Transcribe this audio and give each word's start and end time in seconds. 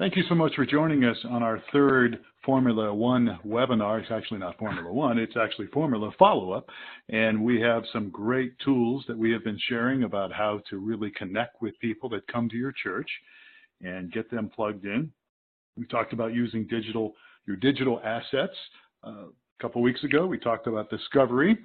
Thank 0.00 0.16
you 0.16 0.22
so 0.30 0.34
much 0.34 0.54
for 0.56 0.64
joining 0.64 1.04
us 1.04 1.18
on 1.28 1.42
our 1.42 1.62
third 1.74 2.20
Formula 2.42 2.94
One 2.94 3.38
webinar. 3.46 4.00
It's 4.00 4.10
actually 4.10 4.38
not 4.40 4.56
Formula 4.56 4.90
One, 4.90 5.18
it's 5.18 5.36
actually 5.36 5.66
Formula 5.66 6.10
Follow 6.18 6.52
Up. 6.52 6.70
And 7.10 7.44
we 7.44 7.60
have 7.60 7.82
some 7.92 8.08
great 8.08 8.58
tools 8.64 9.04
that 9.08 9.18
we 9.18 9.30
have 9.30 9.44
been 9.44 9.58
sharing 9.68 10.04
about 10.04 10.32
how 10.32 10.62
to 10.70 10.78
really 10.78 11.10
connect 11.10 11.60
with 11.60 11.78
people 11.80 12.08
that 12.08 12.26
come 12.28 12.48
to 12.48 12.56
your 12.56 12.72
church 12.82 13.10
and 13.82 14.10
get 14.10 14.30
them 14.30 14.48
plugged 14.48 14.86
in. 14.86 15.12
We 15.76 15.84
talked 15.84 16.14
about 16.14 16.32
using 16.32 16.66
digital, 16.66 17.12
your 17.46 17.56
digital 17.56 18.00
assets. 18.02 18.56
Uh, 19.06 19.26
a 19.26 19.62
couple 19.62 19.82
weeks 19.82 20.02
ago, 20.02 20.26
we 20.26 20.38
talked 20.38 20.66
about 20.66 20.88
discovery. 20.88 21.58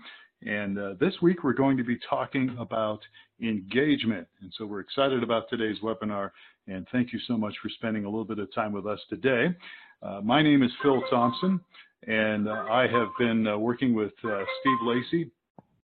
And 0.44 0.78
uh, 0.78 0.94
this 1.00 1.14
week, 1.22 1.44
we're 1.44 1.54
going 1.54 1.78
to 1.78 1.84
be 1.84 1.98
talking 2.10 2.56
about 2.60 3.00
engagement. 3.42 4.28
And 4.42 4.52
so 4.58 4.66
we're 4.66 4.82
excited 4.82 5.24
about 5.24 5.50
today's 5.50 5.78
webinar 5.84 6.32
and 6.68 6.88
thank 6.92 7.14
you 7.14 7.20
so 7.28 7.38
much 7.38 7.54
for 7.62 7.70
spending 7.70 8.06
a 8.06 8.10
little 8.10 8.26
bit 8.26 8.40
of 8.40 8.54
time 8.54 8.72
with 8.72 8.88
us 8.88 9.00
today. 9.10 9.56
Uh, 10.02 10.22
my 10.24 10.42
name 10.42 10.64
is 10.64 10.72
Phil 10.82 11.02
Thompson, 11.10 11.60
and 12.08 12.48
uh, 12.48 12.66
I 12.70 12.88
have 12.88 13.10
been 13.20 13.48
uh, 13.48 13.58
working 13.58 13.94
with 13.94 14.14
uh, 14.24 14.44
Steve 14.62 14.78
Lacy 14.84 15.32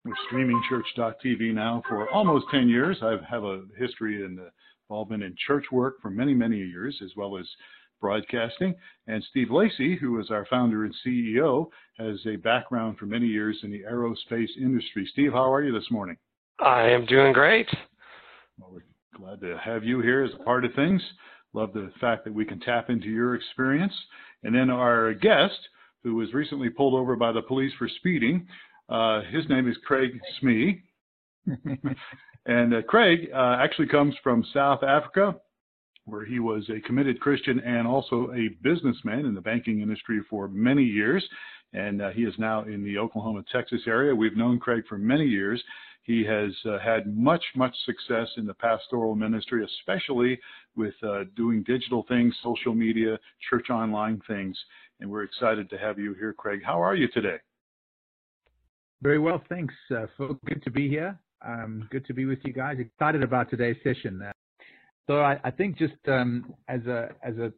with 0.06 0.16
StreamingChurch.tv 0.32 1.54
now 1.54 1.84
for 1.88 2.10
almost 2.12 2.46
10 2.52 2.70
years. 2.70 2.98
I 3.02 3.18
have 3.30 3.44
a 3.44 3.64
history 3.78 4.26
and 4.26 4.40
involvement 4.90 5.24
in 5.24 5.36
church 5.46 5.66
work 5.72 6.02
for 6.02 6.10
many, 6.10 6.34
many 6.34 6.58
years, 6.58 6.98
as 7.04 7.12
well 7.16 7.38
as 7.38 7.46
broadcasting. 8.00 8.76
And 9.08 9.24
Steve 9.30 9.52
Lacy, 9.52 9.98
who 9.98 10.20
is 10.20 10.32
our 10.32 10.46
founder 10.50 10.86
and 10.86 10.96
CEO, 11.06 11.68
has 11.98 12.20
a 12.26 12.38
background 12.38 12.98
for 12.98 13.06
many 13.06 13.28
years 13.28 13.58
in 13.64 13.72
the 13.72 13.84
aerospace 13.90 14.50
industry. 14.58 15.08
Steve, 15.12 15.34
how 15.34 15.52
are 15.52 15.64
you 15.64 15.72
this 15.72 15.90
morning? 15.92 16.18
I 16.60 16.90
am 16.90 17.06
doing 17.06 17.34
great. 17.34 17.68
Well, 18.60 18.80
Glad 19.20 19.42
to 19.42 19.58
have 19.58 19.84
you 19.84 20.00
here 20.00 20.24
as 20.24 20.32
a 20.34 20.44
part 20.44 20.64
of 20.64 20.74
things. 20.76 21.02
Love 21.54 21.74
the 21.74 21.92
fact 22.00 22.24
that 22.24 22.34
we 22.34 22.46
can 22.46 22.60
tap 22.62 22.90
into 22.90 23.08
your 23.08 23.36
experience. 23.36 23.94
And 24.44 24.56
then 24.56 24.70
our 24.70 25.14
guest, 25.14 25.60
who 26.04 26.16
was 26.16 26.34
recently 26.34 26.70
pulled 26.70 26.94
over 26.94 27.18
by 27.18 27.34
the 27.34 27.42
police 27.42 27.74
for 27.78 27.90
speeding, 27.90 28.48
uh, 28.88 29.22
his 29.30 29.50
name 29.50 29.68
is 29.68 29.76
Craig 29.86 30.12
Smee. 30.40 30.84
and 32.46 32.74
uh, 32.74 32.82
Craig 32.84 33.30
uh, 33.34 33.58
actually 33.60 33.88
comes 33.88 34.16
from 34.24 34.46
South 34.54 34.84
Africa, 34.84 35.36
where 36.10 36.26
he 36.26 36.40
was 36.40 36.70
a 36.70 36.80
committed 36.82 37.20
Christian 37.20 37.60
and 37.60 37.88
also 37.88 38.32
a 38.34 38.50
businessman 38.62 39.26
in 39.26 39.34
the 39.34 39.42
banking 39.42 39.82
industry 39.82 40.22
for 40.30 40.48
many 40.48 40.84
years. 40.84 41.24
And 41.74 42.02
uh, 42.02 42.10
he 42.10 42.24
is 42.24 42.34
now 42.38 42.64
in 42.64 42.84
the 42.84 42.98
Oklahoma, 42.98 43.44
Texas 43.52 43.82
area. 43.86 44.16
We've 44.16 44.36
known 44.36 44.60
Craig 44.60 44.84
for 44.90 44.98
many 44.98 45.26
years. 45.26 45.64
He 46.04 46.24
has 46.26 46.52
uh, 46.66 46.80
had 46.80 47.16
much, 47.16 47.44
much 47.56 47.76
success 47.86 48.28
in 48.38 48.48
the 48.48 48.54
pastoral 48.56 49.16
ministry, 49.16 49.64
especially 49.64 50.40
with 50.76 50.96
uh, 51.04 51.26
doing 51.36 51.62
digital 51.64 52.04
things, 52.08 52.34
social 52.42 52.74
media, 52.74 53.20
church 53.50 53.70
online 53.70 54.20
things. 54.28 54.58
And 55.00 55.10
we're 55.10 55.24
excited 55.24 55.70
to 55.70 55.78
have 55.78 56.00
you 56.00 56.16
here, 56.16 56.34
Craig. 56.34 56.62
How 56.66 56.82
are 56.82 56.96
you 56.96 57.08
today? 57.10 57.38
Very 59.02 59.20
well, 59.20 59.42
thanks. 59.50 59.74
Uh, 59.96 60.08
good 60.46 60.64
to 60.64 60.72
be 60.72 60.90
here. 60.90 61.18
Um, 61.46 61.88
good 61.92 62.06
to 62.08 62.14
be 62.14 62.26
with 62.26 62.40
you 62.44 62.54
guys. 62.54 62.78
Excited 62.80 63.24
about 63.24 63.50
today's 63.50 63.78
session. 63.84 64.20
So 65.10 65.22
I, 65.22 65.40
I, 65.44 65.50
think 65.50 65.76
just 65.76 65.96
um, 66.08 66.54
as 66.68 66.86
a 66.86 67.10
as 67.24 67.36
a 67.38 67.52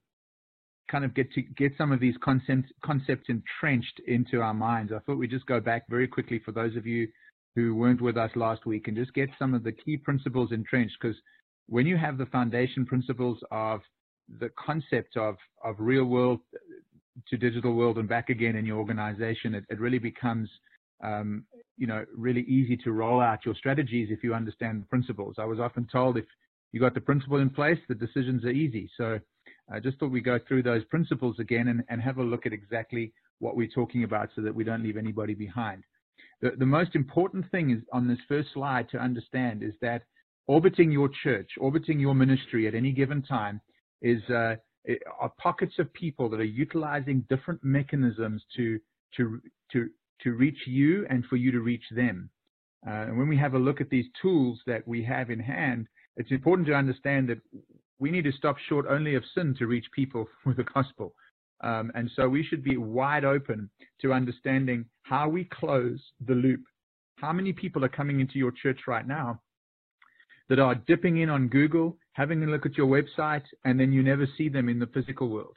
kind 0.90 1.04
of 1.04 1.14
get 1.14 1.30
to 1.34 1.42
get 1.42 1.74
some 1.78 1.92
of 1.92 2.00
these 2.00 2.16
concepts 2.24 2.72
concepts 2.82 3.26
entrenched 3.28 4.00
into 4.08 4.40
our 4.40 4.54
minds, 4.54 4.94
I 4.96 5.00
thought 5.00 5.18
we'd 5.18 5.32
just 5.32 5.48
go 5.48 5.60
back 5.60 5.84
very 5.90 6.08
quickly 6.08 6.40
for 6.46 6.54
those 6.54 6.78
of 6.78 6.88
you 6.88 7.10
who 7.58 7.76
weren't 7.76 8.00
with 8.00 8.16
us 8.16 8.32
last 8.38 8.66
week 8.66 8.88
and 8.88 8.96
just 8.96 9.14
get 9.14 9.28
some 9.38 9.54
of 9.54 9.66
the 9.66 9.74
key 9.74 9.98
principles 9.98 10.54
entrenched 10.54 10.96
because 11.02 11.18
when 11.68 11.86
you 11.86 11.98
have 11.98 12.18
the 12.18 12.26
foundation 12.28 12.86
principles 12.86 13.38
of 13.52 13.82
the 14.40 14.50
concept 14.58 15.18
of, 15.18 15.36
of 15.62 15.76
real 15.78 16.06
world 16.06 16.40
to 17.28 17.36
digital 17.36 17.74
world 17.74 17.98
and 17.98 18.08
back 18.08 18.30
again 18.30 18.56
in 18.56 18.66
your 18.66 18.78
organization, 18.78 19.56
it, 19.56 19.66
it 19.70 19.78
really 19.78 20.00
becomes 20.00 20.50
um, 21.04 21.44
you 21.78 21.86
know 21.86 22.06
really 22.16 22.44
easy 22.44 22.78
to 22.78 22.94
roll 22.94 23.20
out 23.20 23.46
your 23.46 23.56
strategies 23.56 24.08
if 24.10 24.24
you 24.24 24.34
understand 24.34 24.84
the 24.84 24.86
principles. 24.86 25.36
I 25.38 25.44
was 25.44 25.60
often 25.60 25.86
told 25.92 26.16
if 26.16 26.24
you 26.72 26.80
got 26.80 26.94
the 26.94 27.02
principle 27.02 27.38
in 27.38 27.50
place, 27.50 27.78
the 27.88 27.96
decisions 27.96 28.46
are 28.46 28.50
easy. 28.50 28.90
So 28.98 29.20
I 29.72 29.80
just 29.80 29.98
thought 30.00 30.12
we'd 30.12 30.26
go 30.26 30.40
through 30.48 30.64
those 30.64 30.84
principles 30.86 31.38
again 31.40 31.68
and, 31.68 31.84
and 31.90 32.02
have 32.02 32.18
a 32.18 32.24
look 32.24 32.46
at 32.46 32.54
exactly 32.54 33.14
what 33.40 33.56
we're 33.56 33.68
talking 33.68 34.04
about 34.04 34.30
so 34.36 34.42
that 34.42 34.54
we 34.54 34.64
don't 34.64 34.84
leave 34.84 34.98
anybody 34.98 35.34
behind. 35.34 35.84
The, 36.42 36.52
the 36.58 36.66
most 36.66 36.96
important 36.96 37.50
thing 37.52 37.72
is 37.72 37.80
on 37.92 38.08
this 38.08 38.20
first 38.28 38.50
slide 38.54 38.90
to 38.90 38.98
understand 38.98 39.64
is 39.64 39.74
that 39.82 40.04
orbiting 40.48 40.92
your 40.92 41.10
church, 41.24 41.52
orbiting 41.60 42.00
your 42.00 42.16
ministry 42.16 42.68
at 42.68 42.76
any 42.76 42.92
given 42.92 43.22
time 43.22 43.62
is 44.02 44.22
uh, 44.30 44.56
are 45.20 45.32
pockets 45.38 45.76
of 45.80 45.94
people 45.94 46.30
that 46.30 46.40
are 46.40 46.44
utilizing 46.44 47.26
different 47.30 47.64
mechanisms 47.64 48.44
to 48.56 48.80
to 49.16 49.40
to 49.72 49.90
to 50.22 50.32
reach 50.34 50.58
you 50.66 51.06
and 51.10 51.26
for 51.26 51.36
you 51.36 51.52
to 51.52 51.60
reach 51.60 51.84
them. 51.92 52.30
Uh, 52.88 53.06
and 53.08 53.18
when 53.18 53.28
we 53.28 53.38
have 53.38 53.54
a 53.54 53.60
look 53.60 53.80
at 53.80 53.90
these 53.90 54.06
tools 54.22 54.60
that 54.66 54.88
we 54.88 55.04
have 55.04 55.30
in 55.30 55.40
hand, 55.40 55.88
it's 56.18 56.32
important 56.32 56.68
to 56.68 56.74
understand 56.74 57.30
that 57.30 57.40
we 58.00 58.12
need 58.12 58.24
to 58.24 58.32
stop 58.32 58.58
short 58.68 58.86
only 58.90 59.16
of 59.16 59.24
sin 59.36 59.56
to 59.60 59.68
reach 59.68 59.86
people 59.94 60.28
with 60.46 60.58
the 60.58 60.64
gospel. 60.64 61.14
Um, 61.64 61.92
and 61.94 62.10
so 62.16 62.28
we 62.28 62.44
should 62.44 62.64
be 62.64 62.78
wide 62.78 63.24
open 63.24 63.70
to 64.02 64.14
understanding 64.14 64.86
how 65.04 65.30
we 65.30 65.44
close 65.46 66.00
the 66.26 66.34
loop. 66.34 66.62
How 67.18 67.32
many 67.32 67.54
people 67.54 67.86
are 67.86 67.90
coming 67.90 68.20
into 68.20 68.40
your 68.40 68.52
church 68.52 68.82
right 68.88 69.08
now 69.08 69.40
that 70.50 70.58
are 70.58 70.74
dipping 70.74 71.18
in 71.18 71.30
on 71.30 71.48
Google, 71.48 71.98
having 72.14 72.44
a 72.44 72.48
look 72.48 72.66
at 72.66 72.76
your 72.76 72.88
website, 72.88 73.44
and 73.64 73.80
then 73.80 73.94
you 73.94 74.02
never 74.02 74.28
see 74.38 74.50
them 74.50 74.70
in 74.70 74.80
the 74.80 74.88
physical 74.88 75.30
world? 75.30 75.56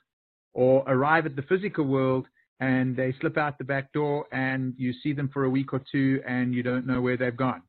Or 0.53 0.85
arrive 0.87 1.25
at 1.25 1.37
the 1.37 1.43
physical 1.43 1.87
world 1.87 2.27
and 2.61 2.95
they 2.95 3.15
slip 3.21 3.39
out 3.39 3.59
the 3.59 3.65
back 3.65 3.93
door 3.93 4.27
and 4.31 4.75
you 4.77 4.93
see 5.03 5.15
them 5.15 5.31
for 5.33 5.45
a 5.45 5.51
week 5.51 5.73
or 5.73 5.83
two 5.91 6.21
and 6.27 6.55
you 6.55 6.63
don't 6.63 6.87
know 6.87 7.01
where 7.01 7.17
they've 7.17 7.37
gone. 7.37 7.63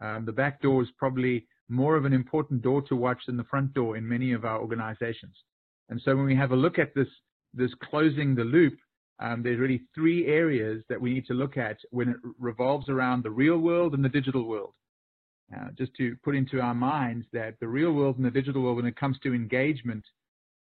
Um, 0.00 0.24
the 0.24 0.32
back 0.32 0.62
door 0.62 0.82
is 0.82 0.88
probably 0.96 1.46
more 1.68 1.96
of 1.96 2.04
an 2.04 2.12
important 2.12 2.62
door 2.62 2.82
to 2.82 2.96
watch 2.96 3.22
than 3.26 3.36
the 3.36 3.44
front 3.44 3.72
door 3.74 3.96
in 3.96 4.08
many 4.08 4.32
of 4.32 4.44
our 4.44 4.60
organizations. 4.60 5.36
And 5.88 6.00
so 6.04 6.16
when 6.16 6.26
we 6.26 6.36
have 6.36 6.52
a 6.52 6.56
look 6.56 6.78
at 6.78 6.94
this 6.94 7.08
this 7.54 7.74
closing 7.82 8.34
the 8.34 8.44
loop, 8.44 8.78
um, 9.18 9.42
there's 9.42 9.58
really 9.58 9.82
three 9.94 10.26
areas 10.26 10.82
that 10.88 11.00
we 11.00 11.12
need 11.12 11.26
to 11.26 11.34
look 11.34 11.56
at 11.56 11.76
when 11.90 12.08
it 12.08 12.16
revolves 12.38 12.88
around 12.88 13.22
the 13.22 13.30
real 13.30 13.58
world 13.58 13.94
and 13.94 14.04
the 14.04 14.08
digital 14.08 14.44
world. 14.44 14.72
Uh, 15.54 15.68
just 15.76 15.94
to 15.96 16.16
put 16.24 16.34
into 16.34 16.60
our 16.60 16.74
minds 16.74 17.26
that 17.32 17.54
the 17.60 17.68
real 17.68 17.92
world 17.92 18.16
and 18.16 18.24
the 18.24 18.30
digital 18.30 18.62
world, 18.62 18.76
when 18.76 18.86
it 18.86 18.96
comes 18.96 19.18
to 19.22 19.34
engagement, 19.34 20.04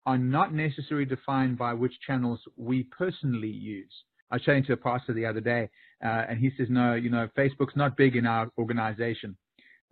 are 0.06 0.16
not 0.16 0.54
necessarily 0.54 1.04
defined 1.04 1.58
by 1.58 1.72
which 1.74 1.92
channels 2.06 2.40
we 2.56 2.84
personally 2.84 3.50
use. 3.50 3.92
I 4.30 4.36
was 4.36 4.42
chatting 4.42 4.64
to 4.66 4.74
a 4.74 4.76
pastor 4.76 5.12
the 5.12 5.26
other 5.26 5.40
day, 5.40 5.68
uh, 6.04 6.26
and 6.28 6.38
he 6.38 6.50
says, 6.56 6.68
"No, 6.70 6.94
you 6.94 7.10
know, 7.10 7.28
Facebook's 7.36 7.74
not 7.74 7.96
big 7.96 8.14
in 8.14 8.26
our 8.26 8.48
organization." 8.58 9.36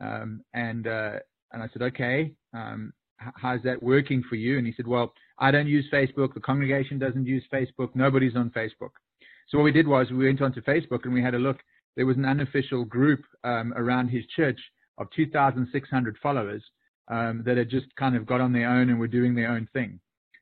Um, 0.01 0.43
and 0.55 0.87
uh, 0.87 1.19
and 1.53 1.63
I 1.63 1.69
said, 1.73 1.83
"Okay, 1.83 2.33
um, 2.53 2.93
how's 3.17 3.63
that 3.63 3.83
working 3.83 4.23
for 4.29 4.37
you?" 4.37 4.59
And 4.59 4.67
he 4.67 4.73
said, 4.77 4.87
"Well, 4.87 5.13
I 5.39 5.51
don't 5.51 5.67
use 5.67 5.87
Facebook. 5.93 6.35
The 6.35 6.41
congregation 6.41 6.99
doesn't 6.99 7.27
use 7.27 7.45
Facebook. 7.53 7.91
Nobody's 7.95 8.37
on 8.37 8.51
Facebook. 8.51 8.91
So 9.49 9.59
what 9.59 9.65
we 9.65 9.73
did 9.73 9.87
was 9.87 10.11
we 10.11 10.27
went 10.27 10.43
onto 10.43 10.63
Facebook 10.63 11.05
and 11.05 11.13
we 11.13 11.23
had 11.23 11.35
a 11.35 11.39
look. 11.39 11.59
There 11.97 12.07
was 12.07 12.17
an 12.17 12.25
unofficial 12.25 12.85
group 12.85 13.23
um, 13.45 13.73
around 13.77 14.09
his 14.09 14.25
church 14.35 14.59
of 14.99 15.09
2,600 15.15 16.17
followers 16.23 16.63
um, 17.09 17.43
that 17.45 17.57
had 17.57 17.69
just 17.69 17.95
kind 17.97 18.17
of 18.17 18.27
got 18.27 18.41
on 18.41 18.53
their 18.53 18.69
own 18.69 18.89
and 18.91 18.99
were 18.99 19.09
doing 19.09 19.35
their 19.35 19.51
own 19.51 19.69
thing. 19.73 20.01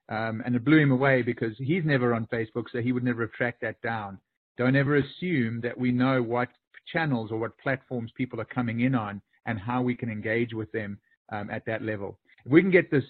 Um, 0.08 0.42
and 0.44 0.54
it 0.54 0.64
blew 0.64 0.78
him 0.78 0.92
away 0.92 1.22
because 1.22 1.54
he's 1.58 1.84
never 1.84 2.14
on 2.14 2.26
Facebook, 2.26 2.64
so 2.70 2.80
he 2.80 2.92
would 2.92 3.04
never 3.04 3.22
have 3.22 3.32
tracked 3.32 3.62
that 3.62 3.80
down. 3.82 4.18
Don't 4.58 4.76
ever 4.76 4.96
assume 4.96 5.60
that 5.62 5.78
we 5.78 5.90
know 5.90 6.22
what 6.22 6.48
channels 6.92 7.30
or 7.30 7.38
what 7.38 7.56
platforms 7.58 8.12
people 8.16 8.40
are 8.40 8.46
coming 8.46 8.80
in 8.80 8.94
on 8.94 9.22
and 9.46 9.58
how 9.58 9.82
we 9.82 9.94
can 9.94 10.10
engage 10.10 10.52
with 10.54 10.70
them 10.72 10.98
um, 11.30 11.50
at 11.50 11.64
that 11.66 11.82
level. 11.82 12.18
If 12.44 12.52
we 12.52 12.62
can 12.62 12.70
get 12.70 12.90
this 12.90 13.04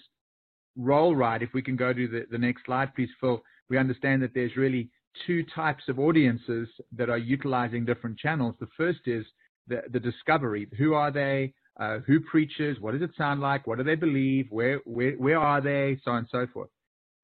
roll 0.77 1.15
right, 1.15 1.41
if 1.41 1.53
we 1.53 1.61
can 1.61 1.75
go 1.75 1.93
to 1.93 2.07
the, 2.07 2.25
the 2.31 2.37
next 2.37 2.65
slide, 2.65 2.93
please, 2.95 3.09
Phil, 3.19 3.41
we 3.69 3.77
understand 3.77 4.21
that 4.23 4.33
there's 4.33 4.55
really 4.55 4.89
two 5.27 5.43
types 5.55 5.83
of 5.87 5.99
audiences 5.99 6.67
that 6.95 7.09
are 7.09 7.17
utilizing 7.17 7.85
different 7.85 8.17
channels. 8.17 8.55
The 8.59 8.67
first 8.75 9.01
is 9.05 9.25
the, 9.67 9.83
the 9.91 9.99
discovery. 9.99 10.67
Who 10.77 10.93
are 10.93 11.11
they? 11.11 11.53
Uh, 11.79 11.99
who 12.05 12.19
preaches? 12.19 12.79
What 12.79 12.93
does 12.93 13.01
it 13.01 13.11
sound 13.17 13.41
like? 13.41 13.65
What 13.65 13.77
do 13.77 13.83
they 13.83 13.95
believe? 13.95 14.47
Where, 14.49 14.79
where, 14.85 15.13
where 15.13 15.39
are 15.39 15.61
they? 15.61 15.99
So 16.03 16.11
on 16.11 16.17
and 16.19 16.27
so 16.31 16.47
forth. 16.53 16.69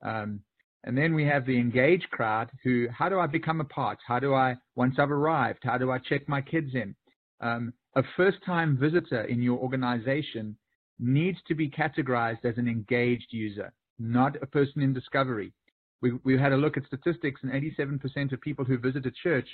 Um, 0.01 0.41
and 0.85 0.97
then 0.97 1.13
we 1.13 1.25
have 1.25 1.45
the 1.45 1.57
engaged 1.57 2.09
crowd 2.09 2.50
who, 2.63 2.88
how 2.95 3.09
do 3.09 3.19
I 3.19 3.27
become 3.27 3.59
a 3.59 3.65
part? 3.65 4.00
How 4.07 4.19
do 4.19 4.33
I, 4.33 4.55
once 4.75 4.95
I've 4.97 5.12
arrived, 5.12 5.59
how 5.63 5.77
do 5.77 5.91
I 5.91 6.00
check 6.00 6.27
my 6.27 6.41
kids 6.41 6.73
in? 6.73 6.95
Um, 7.41 7.73
a 7.95 8.03
first 8.15 8.38
time 8.45 8.77
visitor 8.77 9.24
in 9.24 9.41
your 9.41 9.57
organization 9.59 10.56
needs 11.00 11.38
to 11.47 11.56
be 11.56 11.69
categorized 11.69 12.45
as 12.45 12.57
an 12.57 12.68
engaged 12.68 13.27
user, 13.31 13.71
not 13.97 14.36
a 14.41 14.47
person 14.47 14.81
in 14.81 14.94
discovery. 14.94 15.53
We, 16.01 16.13
we 16.24 16.38
had 16.38 16.51
a 16.51 16.57
look 16.57 16.77
at 16.77 16.86
statistics, 16.86 17.41
and 17.44 17.51
87% 17.51 18.31
of 18.31 18.41
people 18.41 18.65
who 18.65 18.77
visit 18.77 19.06
a 19.06 19.12
church, 19.12 19.47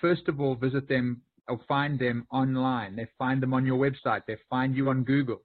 first 0.00 0.28
of 0.28 0.40
all, 0.40 0.54
visit 0.54 0.88
them 0.88 1.22
or 1.48 1.60
find 1.68 1.98
them 1.98 2.26
online. 2.30 2.96
They 2.96 3.06
find 3.18 3.42
them 3.42 3.54
on 3.54 3.64
your 3.64 3.78
website. 3.78 4.22
They 4.26 4.36
find 4.50 4.76
you 4.76 4.88
on 4.90 5.04
Google. 5.04 5.42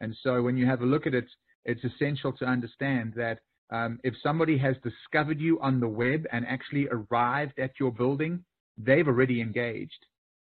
And 0.00 0.14
so 0.22 0.42
when 0.42 0.56
you 0.56 0.66
have 0.66 0.82
a 0.82 0.86
look 0.86 1.06
at 1.06 1.14
it, 1.14 1.26
it's 1.64 1.84
essential 1.84 2.32
to 2.34 2.44
understand 2.44 3.14
that 3.16 3.40
Um, 3.70 4.00
if 4.02 4.14
somebody 4.22 4.56
has 4.58 4.76
discovered 4.82 5.38
you 5.38 5.60
on 5.60 5.78
the 5.78 5.88
web 5.88 6.26
and 6.32 6.46
actually 6.46 6.88
arrived 6.88 7.58
at 7.58 7.72
your 7.78 7.92
building, 7.92 8.42
they've 8.78 9.06
already 9.06 9.40
engaged. 9.42 10.06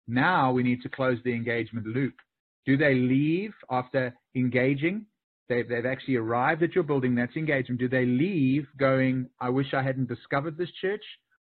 Now 0.08 0.52
we 0.52 0.62
need 0.62 0.82
to 0.82 0.88
close 0.88 1.18
the 1.24 1.34
engagement 1.34 1.86
loop. 1.86 2.14
Do 2.64 2.76
they 2.76 2.94
leave 2.94 3.52
after 3.70 4.14
engaging? 4.34 5.06
They've, 5.48 5.68
they've 5.68 5.86
actually 5.86 6.16
arrived 6.16 6.62
at 6.62 6.74
your 6.74 6.84
building, 6.84 7.14
that's 7.14 7.36
engagement. 7.36 7.80
Do 7.80 7.88
they 7.88 8.04
leave 8.04 8.66
going, 8.78 9.28
I 9.40 9.48
wish 9.48 9.74
I 9.74 9.82
hadn't 9.82 10.08
discovered 10.08 10.58
this 10.58 10.70
church? 10.80 11.04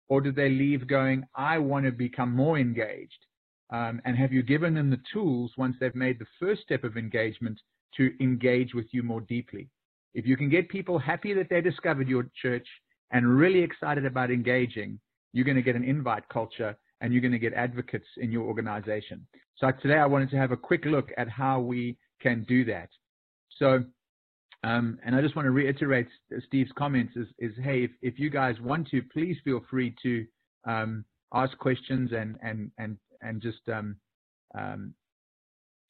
Or 0.08 0.22
do 0.22 0.32
they 0.32 0.50
leave 0.50 0.88
going, 0.88 1.26
I 1.36 1.58
want 1.58 1.86
to 1.86 1.92
become 1.92 2.36
more 2.36 2.60
engaged? 2.60 3.26
Um, 3.72 4.02
and 4.06 4.16
have 4.18 4.32
you 4.32 4.44
given 4.44 4.76
them 4.76 4.90
the 4.90 5.02
tools 5.12 5.52
once 5.58 5.76
they've 5.80 5.96
made 5.96 6.20
the 6.20 6.28
first 6.40 6.62
step 6.62 6.84
of 6.84 6.98
engagement 6.98 7.60
to 7.98 8.12
engage 8.22 8.74
with 8.74 8.86
you 8.92 9.02
more 9.02 9.22
deeply? 9.22 9.70
If 10.14 10.26
you 10.26 10.38
can 10.38 10.50
get 10.50 10.70
people 10.70 11.00
happy 11.00 11.34
that 11.34 11.50
they 11.50 11.62
discovered 11.62 12.08
your 12.08 12.30
church 12.42 12.68
and 13.12 13.38
really 13.38 13.60
excited 13.60 14.06
about 14.06 14.30
engaging, 14.30 15.00
you're 15.34 15.46
going 15.46 15.56
to 15.56 15.64
get 15.64 15.76
an 15.76 15.84
invite 15.84 16.28
culture 16.30 16.78
and 17.02 17.14
you're 17.14 17.22
going 17.22 17.32
to 17.32 17.40
get 17.40 17.54
advocates 17.54 18.08
in 18.18 18.32
your 18.32 18.44
organization. 18.44 19.26
So 19.58 19.72
today 19.82 19.96
I 19.96 20.06
wanted 20.06 20.30
to 20.32 20.38
have 20.38 20.52
a 20.52 20.58
quick 20.58 20.86
look 20.86 21.10
at 21.18 21.30
how 21.30 21.60
we 21.60 21.98
can 22.22 22.44
do 22.48 22.66
that. 22.66 22.90
So, 23.58 23.84
um, 24.64 24.98
and 25.06 25.16
I 25.16 25.22
just 25.22 25.36
want 25.36 25.46
to 25.46 25.52
reiterate 25.52 26.08
Steve's 26.48 26.72
comments 26.78 27.14
is, 27.16 27.28
is 27.40 27.54
hey, 27.64 27.84
if, 27.84 27.92
if 28.02 28.20
you 28.20 28.30
guys 28.30 28.56
want 28.60 28.90
to, 28.90 29.02
please 29.14 29.38
feel 29.44 29.62
free 29.70 29.96
to 30.04 30.26
um, 30.66 31.06
ask 31.34 31.58
questions 31.58 32.12
and, 32.12 32.38
and, 32.42 32.72
and, 32.78 32.98
and 33.22 33.42
just, 33.42 33.68
um, 33.72 33.96
um 34.58 34.94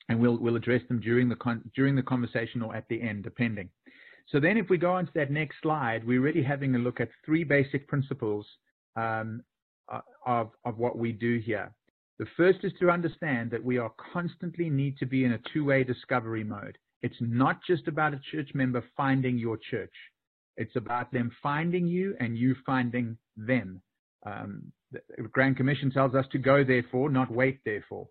and 0.09 0.19
we'll, 0.19 0.37
we'll 0.37 0.55
address 0.55 0.81
them 0.87 0.99
during 0.99 1.29
the, 1.29 1.35
con 1.35 1.63
during 1.75 1.95
the 1.95 2.03
conversation 2.03 2.61
or 2.61 2.75
at 2.75 2.87
the 2.89 3.01
end, 3.01 3.23
depending. 3.23 3.69
So 4.27 4.39
then 4.39 4.57
if 4.57 4.69
we 4.69 4.77
go 4.77 4.93
on 4.93 5.05
to 5.05 5.11
that 5.15 5.31
next 5.31 5.57
slide, 5.61 6.05
we're 6.05 6.21
really 6.21 6.43
having 6.43 6.75
a 6.75 6.79
look 6.79 6.99
at 6.99 7.09
three 7.25 7.43
basic 7.43 7.87
principles 7.87 8.45
um, 8.95 9.41
of, 10.25 10.51
of 10.63 10.77
what 10.77 10.97
we 10.97 11.11
do 11.11 11.39
here. 11.39 11.71
The 12.17 12.25
first 12.37 12.59
is 12.63 12.71
to 12.79 12.89
understand 12.89 13.51
that 13.51 13.63
we 13.63 13.77
are 13.77 13.91
constantly 14.13 14.69
need 14.69 14.97
to 14.99 15.05
be 15.05 15.25
in 15.25 15.33
a 15.33 15.39
two-way 15.53 15.83
discovery 15.83 16.43
mode. 16.43 16.77
It's 17.01 17.15
not 17.19 17.59
just 17.67 17.87
about 17.87 18.13
a 18.13 18.21
church 18.31 18.51
member 18.53 18.83
finding 18.95 19.37
your 19.37 19.57
church. 19.57 19.93
It's 20.57 20.75
about 20.75 21.11
them 21.11 21.31
finding 21.43 21.85
you 21.85 22.15
and 22.19 22.37
you 22.37 22.55
finding 22.65 23.17
them. 23.35 23.81
Um, 24.25 24.71
the 24.91 25.23
Grand 25.31 25.57
Commission 25.57 25.91
tells 25.91 26.15
us 26.15 26.25
to 26.31 26.37
go 26.37 26.63
therefore, 26.63 27.09
not 27.09 27.29
wait 27.29 27.59
therefore. 27.65 28.07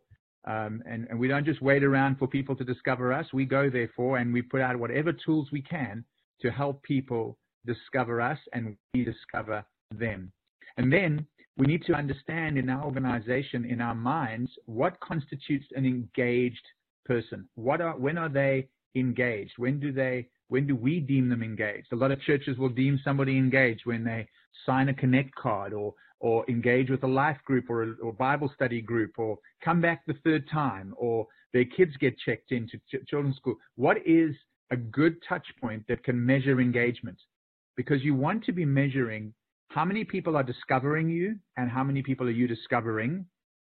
Um, 0.46 0.82
and, 0.86 1.06
and, 1.08 1.18
we 1.18 1.26
don't 1.26 1.46
just 1.46 1.62
wait 1.62 1.82
around 1.82 2.18
for 2.18 2.28
people 2.28 2.54
to 2.56 2.64
discover 2.64 3.14
us. 3.14 3.26
We 3.32 3.46
go 3.46 3.70
therefore 3.70 4.18
and 4.18 4.30
we 4.30 4.42
put 4.42 4.60
out 4.60 4.78
whatever 4.78 5.10
tools 5.10 5.48
we 5.50 5.62
can 5.62 6.04
to 6.42 6.50
help 6.50 6.82
people 6.82 7.38
discover 7.64 8.20
us 8.20 8.38
and 8.52 8.76
we 8.92 9.04
discover 9.04 9.64
them. 9.90 10.30
And 10.76 10.92
then 10.92 11.26
we 11.56 11.66
need 11.66 11.84
to 11.86 11.94
understand 11.94 12.58
in 12.58 12.68
our 12.68 12.84
organization, 12.84 13.64
in 13.64 13.80
our 13.80 13.94
minds, 13.94 14.50
what 14.66 14.98
constitutes 15.00 15.66
an 15.76 15.86
engaged 15.86 16.66
person. 17.04 17.48
What 17.54 17.80
are, 17.80 17.96
when 17.96 18.18
are 18.18 18.28
they 18.28 18.68
engaged? 18.96 19.52
When 19.56 19.78
do 19.78 19.92
they, 19.92 20.28
when 20.48 20.66
do 20.66 20.74
we 20.74 21.00
deem 21.00 21.28
them 21.28 21.42
engaged? 21.42 21.88
A 21.92 21.96
lot 21.96 22.10
of 22.10 22.20
churches 22.22 22.58
will 22.58 22.68
deem 22.70 23.00
somebody 23.04 23.36
engaged 23.38 23.82
when 23.84 24.04
they 24.04 24.26
sign 24.66 24.88
a 24.88 24.94
connect 24.94 25.34
card 25.36 25.72
or, 25.72 25.94
or 26.18 26.44
engage 26.48 26.90
with 26.90 27.04
a 27.04 27.08
life 27.08 27.38
group 27.44 27.66
or 27.68 27.82
a 27.82 27.92
or 28.02 28.12
Bible 28.12 28.50
study 28.54 28.80
group 28.80 29.12
or 29.18 29.38
come 29.62 29.80
back 29.80 30.04
the 30.06 30.16
third 30.24 30.48
time 30.50 30.94
or 30.96 31.26
their 31.52 31.64
kids 31.64 31.92
get 32.00 32.18
checked 32.18 32.50
into 32.50 32.78
ch- 32.78 33.06
children's 33.06 33.36
school. 33.36 33.56
What 33.76 33.98
is 34.06 34.34
a 34.70 34.76
good 34.76 35.16
touch 35.28 35.46
point 35.60 35.84
that 35.88 36.02
can 36.02 36.24
measure 36.24 36.60
engagement? 36.60 37.18
Because 37.76 38.02
you 38.02 38.14
want 38.14 38.44
to 38.44 38.52
be 38.52 38.64
measuring 38.64 39.34
how 39.68 39.84
many 39.84 40.04
people 40.04 40.36
are 40.36 40.42
discovering 40.42 41.08
you 41.08 41.36
and 41.56 41.70
how 41.70 41.82
many 41.84 42.02
people 42.02 42.26
are 42.26 42.32
you 42.32 42.46
discovering 42.46 43.26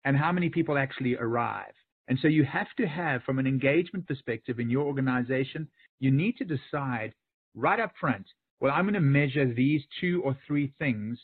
and 0.04 0.16
how 0.16 0.32
many 0.32 0.48
people 0.48 0.78
actually 0.78 1.16
arrive. 1.16 1.72
And 2.08 2.18
so 2.20 2.28
you 2.28 2.44
have 2.44 2.68
to 2.76 2.86
have, 2.86 3.22
from 3.24 3.38
an 3.38 3.46
engagement 3.46 4.06
perspective 4.06 4.60
in 4.60 4.70
your 4.70 4.86
organization, 4.86 5.68
you 5.98 6.10
need 6.10 6.36
to 6.36 6.44
decide 6.44 7.12
right 7.54 7.80
up 7.80 7.92
front, 7.98 8.26
well, 8.60 8.72
I'm 8.72 8.84
going 8.84 8.94
to 8.94 9.00
measure 9.00 9.52
these 9.52 9.82
two 10.00 10.22
or 10.24 10.36
three 10.46 10.72
things 10.78 11.18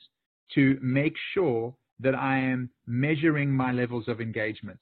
to 0.54 0.78
make 0.82 1.14
sure 1.34 1.74
that 2.00 2.14
I 2.14 2.38
am 2.38 2.70
measuring 2.86 3.50
my 3.50 3.72
levels 3.72 4.08
of 4.08 4.20
engagement. 4.20 4.80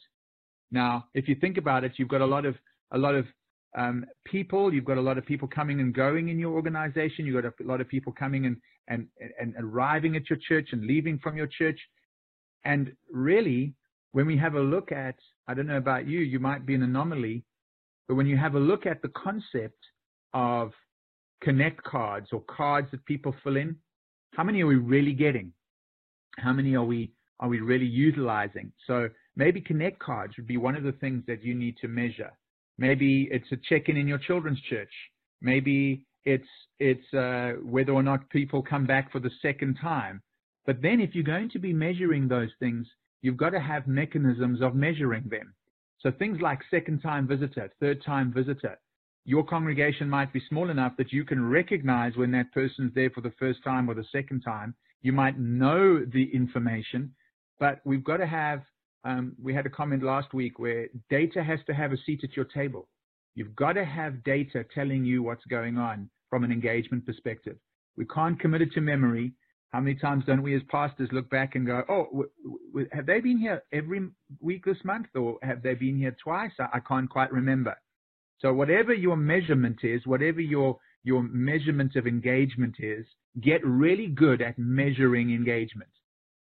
Now, 0.70 1.06
if 1.14 1.28
you 1.28 1.34
think 1.34 1.58
about 1.58 1.84
it, 1.84 1.92
you've 1.96 2.08
got 2.08 2.20
a 2.20 2.26
lot 2.26 2.46
of 2.46 2.56
a 2.92 2.98
lot 2.98 3.14
of 3.14 3.26
um, 3.76 4.04
people, 4.24 4.72
you've 4.72 4.84
got 4.84 4.98
a 4.98 5.00
lot 5.00 5.18
of 5.18 5.24
people 5.24 5.46
coming 5.46 5.80
and 5.80 5.94
going 5.94 6.28
in 6.28 6.38
your 6.38 6.52
organization, 6.52 7.24
you've 7.24 7.42
got 7.42 7.52
a 7.60 7.68
lot 7.68 7.80
of 7.80 7.88
people 7.88 8.12
coming 8.12 8.46
and, 8.46 8.56
and, 8.88 9.06
and 9.40 9.54
arriving 9.58 10.16
at 10.16 10.28
your 10.28 10.38
church 10.48 10.70
and 10.72 10.84
leaving 10.86 11.18
from 11.18 11.36
your 11.36 11.46
church. 11.46 11.78
And 12.64 12.92
really, 13.10 13.74
when 14.12 14.26
we 14.26 14.36
have 14.36 14.54
a 14.54 14.60
look 14.60 14.92
at, 14.92 15.14
I 15.46 15.54
don't 15.54 15.66
know 15.66 15.76
about 15.76 16.06
you, 16.06 16.20
you 16.20 16.40
might 16.40 16.66
be 16.66 16.74
an 16.74 16.82
anomaly, 16.82 17.44
but 18.08 18.16
when 18.16 18.26
you 18.26 18.36
have 18.36 18.56
a 18.56 18.60
look 18.60 18.86
at 18.86 19.02
the 19.02 19.08
concept 19.10 19.78
of 20.34 20.72
connect 21.42 21.82
cards 21.84 22.28
or 22.32 22.42
cards 22.42 22.90
that 22.90 23.04
people 23.04 23.34
fill 23.42 23.56
in, 23.56 23.76
how 24.34 24.44
many 24.44 24.62
are 24.62 24.66
we 24.66 24.76
really 24.76 25.12
getting? 25.12 25.52
How 26.38 26.52
many 26.52 26.74
are 26.74 26.84
we 26.84 27.12
are 27.40 27.48
we 27.48 27.60
really 27.60 27.86
utilizing? 27.86 28.70
So 28.86 29.08
maybe 29.34 29.60
connect 29.60 29.98
cards 29.98 30.36
would 30.36 30.46
be 30.46 30.58
one 30.58 30.76
of 30.76 30.82
the 30.82 30.92
things 30.92 31.24
that 31.26 31.42
you 31.42 31.54
need 31.54 31.76
to 31.78 31.88
measure. 31.88 32.30
Maybe 32.80 33.28
it's 33.30 33.52
a 33.52 33.58
check-in 33.68 33.98
in 33.98 34.08
your 34.08 34.18
children's 34.18 34.60
church. 34.62 34.90
Maybe 35.42 36.06
it's 36.24 36.48
it's 36.78 37.12
uh, 37.12 37.52
whether 37.62 37.92
or 37.92 38.02
not 38.02 38.30
people 38.30 38.62
come 38.62 38.86
back 38.86 39.12
for 39.12 39.20
the 39.20 39.30
second 39.42 39.76
time. 39.80 40.22
But 40.64 40.80
then, 40.80 40.98
if 40.98 41.14
you're 41.14 41.22
going 41.22 41.50
to 41.50 41.58
be 41.58 41.74
measuring 41.74 42.26
those 42.26 42.48
things, 42.58 42.86
you've 43.20 43.36
got 43.36 43.50
to 43.50 43.60
have 43.60 43.86
mechanisms 43.86 44.62
of 44.62 44.74
measuring 44.74 45.28
them. 45.28 45.54
So 46.00 46.10
things 46.10 46.40
like 46.40 46.60
second-time 46.70 47.28
visitor, 47.28 47.70
third-time 47.80 48.32
visitor. 48.32 48.78
Your 49.26 49.44
congregation 49.44 50.08
might 50.08 50.32
be 50.32 50.42
small 50.48 50.70
enough 50.70 50.96
that 50.96 51.12
you 51.12 51.24
can 51.24 51.50
recognize 51.50 52.16
when 52.16 52.30
that 52.32 52.52
person's 52.52 52.94
there 52.94 53.10
for 53.10 53.20
the 53.20 53.34
first 53.38 53.62
time 53.62 53.90
or 53.90 53.94
the 53.94 54.06
second 54.10 54.40
time. 54.40 54.74
You 55.02 55.12
might 55.12 55.38
know 55.38 56.02
the 56.02 56.34
information, 56.34 57.14
but 57.58 57.80
we've 57.84 58.04
got 58.04 58.16
to 58.18 58.26
have 58.26 58.62
um, 59.04 59.34
we 59.42 59.54
had 59.54 59.66
a 59.66 59.70
comment 59.70 60.02
last 60.02 60.34
week 60.34 60.58
where 60.58 60.88
data 61.08 61.42
has 61.42 61.58
to 61.66 61.74
have 61.74 61.92
a 61.92 61.96
seat 62.04 62.20
at 62.22 62.36
your 62.36 62.44
table. 62.44 62.88
You've 63.34 63.56
got 63.56 63.74
to 63.74 63.84
have 63.84 64.24
data 64.24 64.64
telling 64.74 65.04
you 65.04 65.22
what's 65.22 65.44
going 65.46 65.78
on 65.78 66.10
from 66.28 66.44
an 66.44 66.52
engagement 66.52 67.06
perspective. 67.06 67.56
We 67.96 68.04
can't 68.06 68.38
commit 68.38 68.62
it 68.62 68.72
to 68.72 68.80
memory. 68.80 69.32
How 69.70 69.80
many 69.80 69.94
times 69.94 70.24
don't 70.26 70.42
we 70.42 70.54
as 70.56 70.62
pastors 70.68 71.08
look 71.12 71.30
back 71.30 71.54
and 71.54 71.66
go, 71.66 71.82
oh, 71.88 72.24
have 72.92 73.06
they 73.06 73.20
been 73.20 73.38
here 73.38 73.62
every 73.72 74.08
week 74.40 74.64
this 74.64 74.84
month 74.84 75.06
or 75.14 75.38
have 75.42 75.62
they 75.62 75.74
been 75.74 75.96
here 75.96 76.16
twice? 76.22 76.50
I, 76.58 76.66
I 76.74 76.80
can't 76.80 77.08
quite 77.08 77.32
remember. 77.32 77.76
So 78.40 78.52
whatever 78.52 78.92
your 78.92 79.16
measurement 79.16 79.78
is, 79.82 80.06
whatever 80.06 80.40
your, 80.40 80.78
your 81.04 81.22
measurement 81.22 81.94
of 81.94 82.06
engagement 82.06 82.76
is, 82.80 83.06
get 83.40 83.64
really 83.64 84.08
good 84.08 84.42
at 84.42 84.58
measuring 84.58 85.30
engagement 85.30 85.90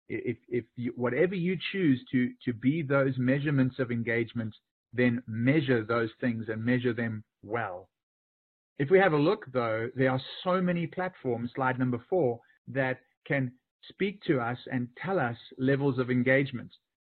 if, 0.09 0.37
if 0.49 0.65
you, 0.75 0.93
whatever 0.95 1.35
you 1.35 1.57
choose 1.71 2.03
to, 2.11 2.31
to 2.45 2.53
be 2.53 2.81
those 2.81 3.13
measurements 3.17 3.77
of 3.79 3.91
engagement, 3.91 4.53
then 4.93 5.21
measure 5.27 5.83
those 5.83 6.09
things 6.19 6.45
and 6.49 6.63
measure 6.63 6.93
them 6.93 7.23
well. 7.43 7.89
If 8.79 8.89
we 8.89 8.99
have 8.99 9.13
a 9.13 9.17
look, 9.17 9.45
though, 9.51 9.89
there 9.95 10.09
are 10.09 10.21
so 10.43 10.61
many 10.61 10.87
platforms, 10.87 11.51
slide 11.53 11.77
number 11.77 12.03
four, 12.09 12.39
that 12.69 12.99
can 13.27 13.51
speak 13.89 14.21
to 14.23 14.39
us 14.39 14.57
and 14.71 14.87
tell 15.03 15.19
us 15.19 15.37
levels 15.57 15.99
of 15.99 16.09
engagement. 16.09 16.71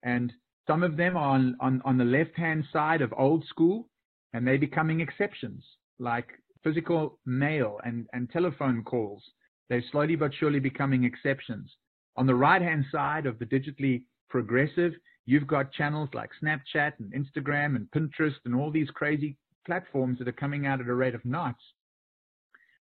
And 0.03 0.33
some 0.67 0.83
of 0.83 0.97
them 0.97 1.15
are 1.15 1.35
on, 1.35 1.55
on, 1.59 1.81
on 1.85 1.97
the 1.97 2.03
left 2.03 2.35
hand 2.35 2.65
side 2.73 3.01
of 3.01 3.13
old 3.17 3.45
school, 3.45 3.87
and 4.33 4.45
they're 4.45 4.57
becoming 4.57 5.01
exceptions, 5.01 5.63
like 5.99 6.27
physical 6.63 7.19
mail 7.25 7.79
and, 7.83 8.07
and 8.13 8.29
telephone 8.29 8.83
calls. 8.83 9.23
They're 9.69 9.83
slowly 9.91 10.15
but 10.15 10.33
surely 10.33 10.59
becoming 10.59 11.03
exceptions. 11.03 11.71
On 12.17 12.27
the 12.27 12.35
right-hand 12.35 12.85
side 12.91 13.25
of 13.25 13.39
the 13.39 13.45
digitally 13.45 14.03
progressive, 14.29 14.93
you've 15.25 15.47
got 15.47 15.71
channels 15.71 16.09
like 16.13 16.29
Snapchat 16.43 16.93
and 16.99 17.13
Instagram 17.13 17.75
and 17.75 17.87
Pinterest 17.91 18.35
and 18.45 18.55
all 18.55 18.71
these 18.71 18.89
crazy 18.89 19.37
platforms 19.65 20.17
that 20.19 20.27
are 20.27 20.33
coming 20.33 20.65
out 20.65 20.81
at 20.81 20.87
a 20.87 20.93
rate 20.93 21.15
of 21.15 21.23
knots 21.23 21.61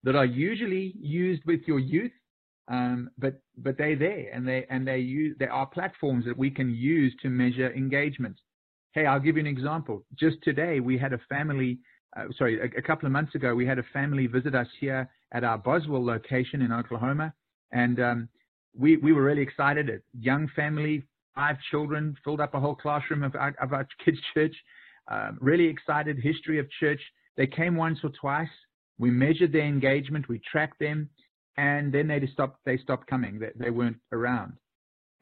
that 0.07 0.15
are 0.15 0.25
usually 0.25 0.95
used 1.01 1.43
with 1.47 1.61
your 1.67 1.81
youth, 1.81 2.13
um, 2.69 3.11
but 3.19 3.41
but 3.59 3.77
they're 3.79 3.97
there 3.97 4.31
and 4.33 4.47
they 4.47 4.67
and 4.71 4.87
they 4.87 4.99
use 4.99 5.37
are 5.51 5.67
platforms 5.67 6.25
that 6.25 6.37
we 6.37 6.51
can 6.51 6.75
use 6.75 7.15
to 7.23 7.29
measure 7.29 7.73
engagement. 7.73 8.37
Hey, 8.93 9.07
I'll 9.07 9.21
give 9.21 9.37
you 9.37 9.41
an 9.41 9.47
example. 9.47 10.05
Just 10.19 10.37
today, 10.43 10.81
we 10.81 10.97
had 10.97 11.13
a 11.13 11.19
family. 11.29 11.79
Uh, 12.17 12.27
sorry, 12.39 12.59
a, 12.61 12.79
a, 12.79 12.83
couple 12.83 13.05
of 13.05 13.13
months 13.13 13.35
ago, 13.35 13.55
we 13.55 13.67
had 13.67 13.79
a 13.79 13.83
family 13.93 14.27
visit 14.27 14.55
us 14.55 14.69
here 14.81 15.11
at 15.33 15.45
our 15.45 15.59
Boswell 15.59 16.05
location 16.05 16.63
in 16.63 16.73
Oklahoma, 16.73 17.35
and 17.73 18.01
um, 18.01 18.29
we, 18.79 18.97
we 18.97 19.13
were 19.13 19.23
really 19.23 19.43
excited. 19.43 19.89
A 19.89 19.99
young 20.19 20.49
family, 20.55 21.05
five 21.35 21.57
children, 21.71 22.17
filled 22.25 22.41
up 22.41 22.55
a 22.55 22.61
whole 22.61 22.75
classroom 22.75 23.23
of 23.23 23.35
our, 23.35 23.55
of 23.61 23.73
our 23.73 23.87
kids' 24.05 24.19
church. 24.35 24.55
Um, 25.09 25.39
really 25.41 25.67
excited 25.67 26.19
history 26.19 26.59
of 26.59 26.67
church. 26.81 27.01
They 27.37 27.47
came 27.47 27.77
once 27.77 27.99
or 28.03 28.11
twice. 28.11 28.49
We 28.99 29.11
measured 29.11 29.53
their 29.53 29.67
engagement. 29.67 30.29
We 30.29 30.41
tracked 30.51 30.79
them. 30.79 31.11
and 31.57 31.93
then 31.93 32.09
they 32.09 32.21
stopped. 32.33 32.61
They 32.65 32.79
stopped 32.79 33.07
coming. 33.07 33.39
They, 33.39 33.51
they 33.57 33.71
weren't 33.71 33.99
around. 34.13 34.55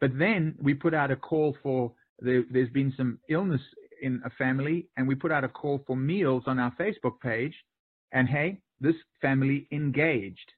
But 0.01 0.19
then 0.19 0.55
we 0.61 0.75
put 0.75 0.95
out 0.95 1.11
a 1.11 1.17
call 1.17 1.57
for 1.63 1.93
there, 2.21 2.45
there's 2.51 2.71
been 2.71 2.93
some 2.97 3.19
illness 3.29 3.61
in 4.03 4.21
a 4.25 4.31
family, 4.31 4.87
and 4.97 5.09
we 5.09 5.15
put 5.15 5.33
out 5.33 5.45
a 5.45 5.49
call 5.49 5.83
for 5.87 5.97
meals 5.97 6.45
on 6.47 6.59
our 6.59 6.73
Facebook 6.79 7.21
page. 7.23 7.55
And 8.13 8.29
hey, 8.29 8.61
this 8.81 8.95
family 9.21 9.67
engaged 9.73 10.53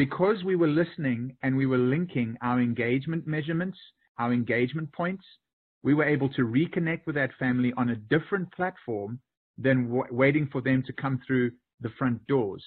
because 0.00 0.42
we 0.44 0.56
were 0.56 0.66
listening 0.66 1.36
and 1.42 1.54
we 1.54 1.66
were 1.66 1.76
linking 1.76 2.34
our 2.40 2.58
engagement 2.58 3.26
measurements, 3.26 3.76
our 4.18 4.32
engagement 4.32 4.90
points. 4.94 5.22
We 5.82 5.92
were 5.92 6.06
able 6.06 6.30
to 6.30 6.40
reconnect 6.40 7.00
with 7.04 7.16
that 7.16 7.32
family 7.38 7.74
on 7.76 7.90
a 7.90 7.96
different 7.96 8.50
platform 8.54 9.20
than 9.58 9.92
waiting 10.10 10.48
for 10.50 10.62
them 10.62 10.82
to 10.86 10.92
come 10.94 11.20
through 11.26 11.50
the 11.82 11.90
front 11.98 12.26
doors. 12.28 12.64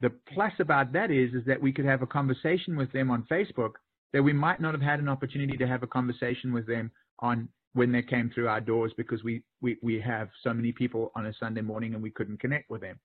The 0.00 0.08
plus 0.32 0.52
about 0.58 0.94
that 0.94 1.10
is, 1.10 1.34
is 1.34 1.44
that 1.44 1.60
we 1.60 1.72
could 1.72 1.84
have 1.84 2.00
a 2.00 2.06
conversation 2.06 2.74
with 2.74 2.90
them 2.90 3.10
on 3.10 3.26
Facebook 3.30 3.72
that 4.14 4.22
we 4.22 4.32
might 4.32 4.58
not 4.58 4.72
have 4.72 4.80
had 4.80 4.98
an 4.98 5.10
opportunity 5.10 5.58
to 5.58 5.66
have 5.66 5.82
a 5.82 5.86
conversation 5.86 6.54
with 6.54 6.66
them 6.66 6.90
on 7.18 7.50
when 7.74 7.92
they 7.92 8.00
came 8.00 8.30
through 8.30 8.48
our 8.48 8.62
doors 8.62 8.92
because 8.96 9.22
we, 9.22 9.42
we, 9.60 9.76
we 9.82 10.00
have 10.00 10.30
so 10.42 10.54
many 10.54 10.72
people 10.72 11.12
on 11.14 11.26
a 11.26 11.34
Sunday 11.38 11.60
morning 11.60 11.92
and 11.92 12.02
we 12.02 12.12
couldn't 12.12 12.40
connect 12.40 12.70
with 12.70 12.80
them. 12.80 12.98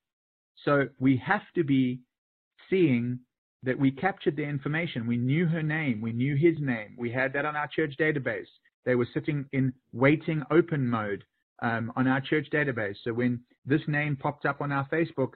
So 0.63 0.87
we 0.99 1.17
have 1.17 1.43
to 1.55 1.65
be 1.65 1.99
seeing 2.69 3.19
that 3.63 3.77
we 3.77 3.91
captured 3.91 4.35
the 4.35 4.43
information. 4.43 5.07
We 5.07 5.17
knew 5.17 5.45
her 5.47 5.63
name. 5.63 6.01
We 6.01 6.11
knew 6.11 6.35
his 6.35 6.55
name. 6.59 6.95
We 6.97 7.11
had 7.11 7.33
that 7.33 7.45
on 7.45 7.55
our 7.55 7.67
church 7.67 7.95
database. 7.99 8.47
They 8.85 8.95
were 8.95 9.07
sitting 9.13 9.45
in 9.51 9.73
waiting 9.93 10.43
open 10.49 10.87
mode 10.87 11.23
um, 11.61 11.91
on 11.95 12.07
our 12.07 12.21
church 12.21 12.47
database. 12.51 12.95
So 13.03 13.13
when 13.13 13.41
this 13.65 13.81
name 13.87 14.15
popped 14.15 14.45
up 14.45 14.61
on 14.61 14.71
our 14.71 14.87
Facebook, 14.89 15.33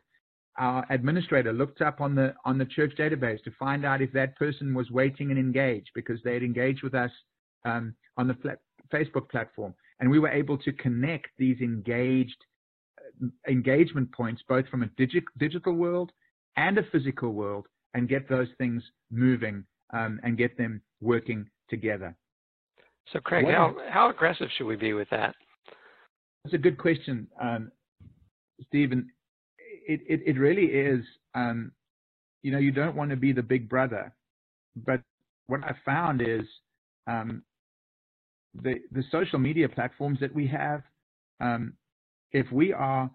our 0.57 0.85
administrator 0.89 1.53
looked 1.53 1.81
up 1.81 2.01
on 2.01 2.15
the 2.15 2.33
on 2.45 2.57
the 2.57 2.65
church 2.65 2.93
database 2.97 3.43
to 3.43 3.51
find 3.59 3.85
out 3.85 4.01
if 4.01 4.11
that 4.13 4.35
person 4.37 4.73
was 4.73 4.89
waiting 4.89 5.29
and 5.29 5.39
engaged 5.39 5.89
because 5.93 6.19
they 6.23 6.33
had 6.33 6.43
engaged 6.43 6.81
with 6.81 6.95
us 6.95 7.11
um, 7.65 7.93
on 8.17 8.27
the 8.27 8.35
flat, 8.35 8.59
Facebook 8.91 9.29
platform, 9.29 9.73
and 9.99 10.09
we 10.09 10.19
were 10.19 10.29
able 10.29 10.57
to 10.57 10.71
connect 10.71 11.27
these 11.37 11.59
engaged 11.59 12.37
uh, 12.99 13.27
engagement 13.49 14.11
points 14.13 14.41
both 14.47 14.67
from 14.69 14.83
a 14.83 14.87
digi- 14.99 15.23
digital 15.37 15.73
world 15.73 16.11
and 16.55 16.77
a 16.77 16.83
physical 16.91 17.33
world, 17.33 17.67
and 17.95 18.07
get 18.07 18.29
those 18.29 18.47
things 18.59 18.83
moving 19.09 19.65
um, 19.91 20.19
and 20.23 20.37
get 20.37 20.55
them 20.57 20.81
working 21.01 21.49
together. 21.69 22.15
So, 23.11 23.19
Craig, 23.19 23.45
how 23.45 23.75
how 23.89 24.09
aggressive 24.11 24.47
should 24.55 24.67
we 24.67 24.75
be 24.75 24.93
with 24.93 25.09
that? 25.09 25.35
That's 26.43 26.53
a 26.53 26.59
good 26.59 26.77
question, 26.77 27.27
um, 27.41 27.71
Stephen 28.67 29.09
it, 29.85 30.01
it, 30.07 30.21
it 30.25 30.39
really 30.39 30.65
is, 30.65 31.03
um, 31.33 31.71
you 32.41 32.51
know, 32.51 32.57
you 32.57 32.71
don't 32.71 32.95
want 32.95 33.11
to 33.11 33.15
be 33.15 33.31
the 33.31 33.43
big 33.43 33.69
brother. 33.69 34.13
But 34.75 35.01
what 35.47 35.63
I 35.63 35.73
found 35.85 36.21
is 36.21 36.41
um, 37.07 37.43
the, 38.61 38.75
the 38.91 39.03
social 39.11 39.39
media 39.39 39.69
platforms 39.69 40.19
that 40.19 40.33
we 40.33 40.47
have, 40.47 40.81
um, 41.39 41.73
if 42.31 42.51
we 42.51 42.73
are 42.73 43.09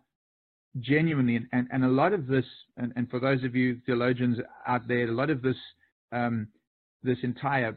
genuinely, 0.79 1.41
and, 1.53 1.69
and 1.73 1.85
a 1.85 1.89
lot 1.89 2.13
of 2.13 2.27
this, 2.27 2.45
and, 2.77 2.93
and 2.97 3.11
for 3.11 3.19
those 3.19 3.43
of 3.45 3.55
you 3.55 3.81
theologians 3.87 4.39
out 4.67 4.87
there, 4.87 5.09
a 5.09 5.13
lot 5.13 5.31
of 5.31 5.43
this, 5.43 5.57
um, 6.13 6.47
this 7.03 7.19
entire 7.23 7.77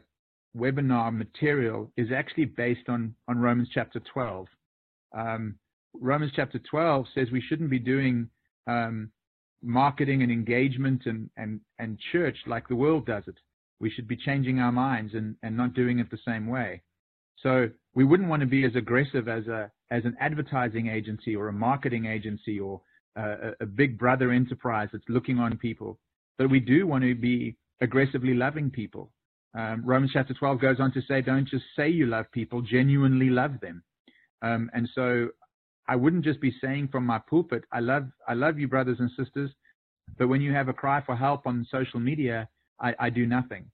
webinar 0.56 1.16
material 1.16 1.90
is 1.96 2.08
actually 2.14 2.44
based 2.44 2.88
on, 2.88 3.14
on 3.26 3.38
Romans 3.38 3.68
chapter 3.72 4.00
12. 4.12 4.46
Um, 5.16 5.56
Romans 5.94 6.32
chapter 6.34 6.58
12 6.58 7.06
says 7.14 7.28
we 7.32 7.40
shouldn't 7.40 7.70
be 7.70 7.78
doing 7.78 8.28
um, 8.66 9.10
marketing 9.62 10.22
and 10.22 10.30
engagement 10.30 11.02
and, 11.06 11.30
and, 11.36 11.60
and 11.78 11.98
church 12.12 12.36
like 12.46 12.68
the 12.68 12.76
world 12.76 13.06
does 13.06 13.24
it. 13.26 13.36
We 13.80 13.90
should 13.90 14.06
be 14.06 14.16
changing 14.16 14.60
our 14.60 14.72
minds 14.72 15.14
and, 15.14 15.36
and 15.42 15.56
not 15.56 15.74
doing 15.74 15.98
it 15.98 16.10
the 16.10 16.18
same 16.24 16.46
way. 16.46 16.82
So 17.42 17.68
we 17.94 18.04
wouldn't 18.04 18.28
want 18.28 18.40
to 18.40 18.46
be 18.46 18.64
as 18.64 18.74
aggressive 18.74 19.28
as 19.28 19.46
a 19.46 19.70
as 19.90 20.04
an 20.04 20.16
advertising 20.20 20.88
agency 20.88 21.36
or 21.36 21.48
a 21.48 21.52
marketing 21.52 22.06
agency 22.06 22.58
or 22.58 22.80
a, 23.16 23.52
a 23.60 23.66
big 23.66 23.98
brother 23.98 24.32
enterprise 24.32 24.88
that's 24.92 25.04
looking 25.08 25.38
on 25.38 25.56
people. 25.56 25.98
But 26.38 26.50
we 26.50 26.60
do 26.60 26.86
want 26.86 27.04
to 27.04 27.14
be 27.14 27.56
aggressively 27.80 28.34
loving 28.34 28.70
people. 28.70 29.12
Um, 29.56 29.82
Romans 29.84 30.10
chapter 30.12 30.34
12 30.34 30.60
goes 30.60 30.80
on 30.80 30.92
to 30.92 31.00
say, 31.02 31.20
don't 31.20 31.48
just 31.48 31.64
say 31.76 31.88
you 31.88 32.06
love 32.06 32.26
people, 32.32 32.60
genuinely 32.60 33.30
love 33.30 33.60
them. 33.60 33.84
Um, 34.42 34.68
and 34.74 34.88
so 34.94 35.28
I 35.86 35.96
wouldn't 35.96 36.24
just 36.24 36.40
be 36.40 36.52
saying 36.60 36.88
from 36.90 37.06
my 37.06 37.20
pulpit, 37.30 37.64
I 37.72 37.80
love, 37.80 38.08
I 38.26 38.34
love 38.34 38.58
you, 38.58 38.66
brothers 38.66 38.98
and 38.98 39.10
sisters. 39.16 39.50
But 40.18 40.28
when 40.28 40.40
you 40.40 40.52
have 40.52 40.68
a 40.68 40.72
cry 40.72 41.02
for 41.04 41.14
help 41.14 41.46
on 41.46 41.66
social 41.70 42.00
media, 42.00 42.48
I, 42.80 42.94
I 42.98 43.10
do 43.10 43.26
nothing 43.26 43.70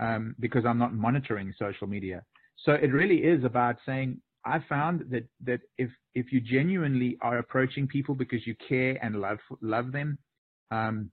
um, 0.00 0.34
because 0.40 0.64
I'm 0.64 0.78
not 0.78 0.94
monitoring 0.94 1.52
social 1.58 1.86
media. 1.86 2.24
So 2.64 2.72
it 2.72 2.92
really 2.92 3.18
is 3.18 3.44
about 3.44 3.76
saying, 3.86 4.20
I 4.44 4.58
found 4.68 5.04
that, 5.10 5.26
that 5.44 5.60
if, 5.78 5.90
if 6.14 6.32
you 6.32 6.40
genuinely 6.40 7.16
are 7.20 7.38
approaching 7.38 7.86
people 7.86 8.14
because 8.14 8.46
you 8.46 8.54
care 8.68 8.98
and 9.02 9.16
love, 9.16 9.38
love 9.60 9.92
them, 9.92 10.18
um, 10.70 11.10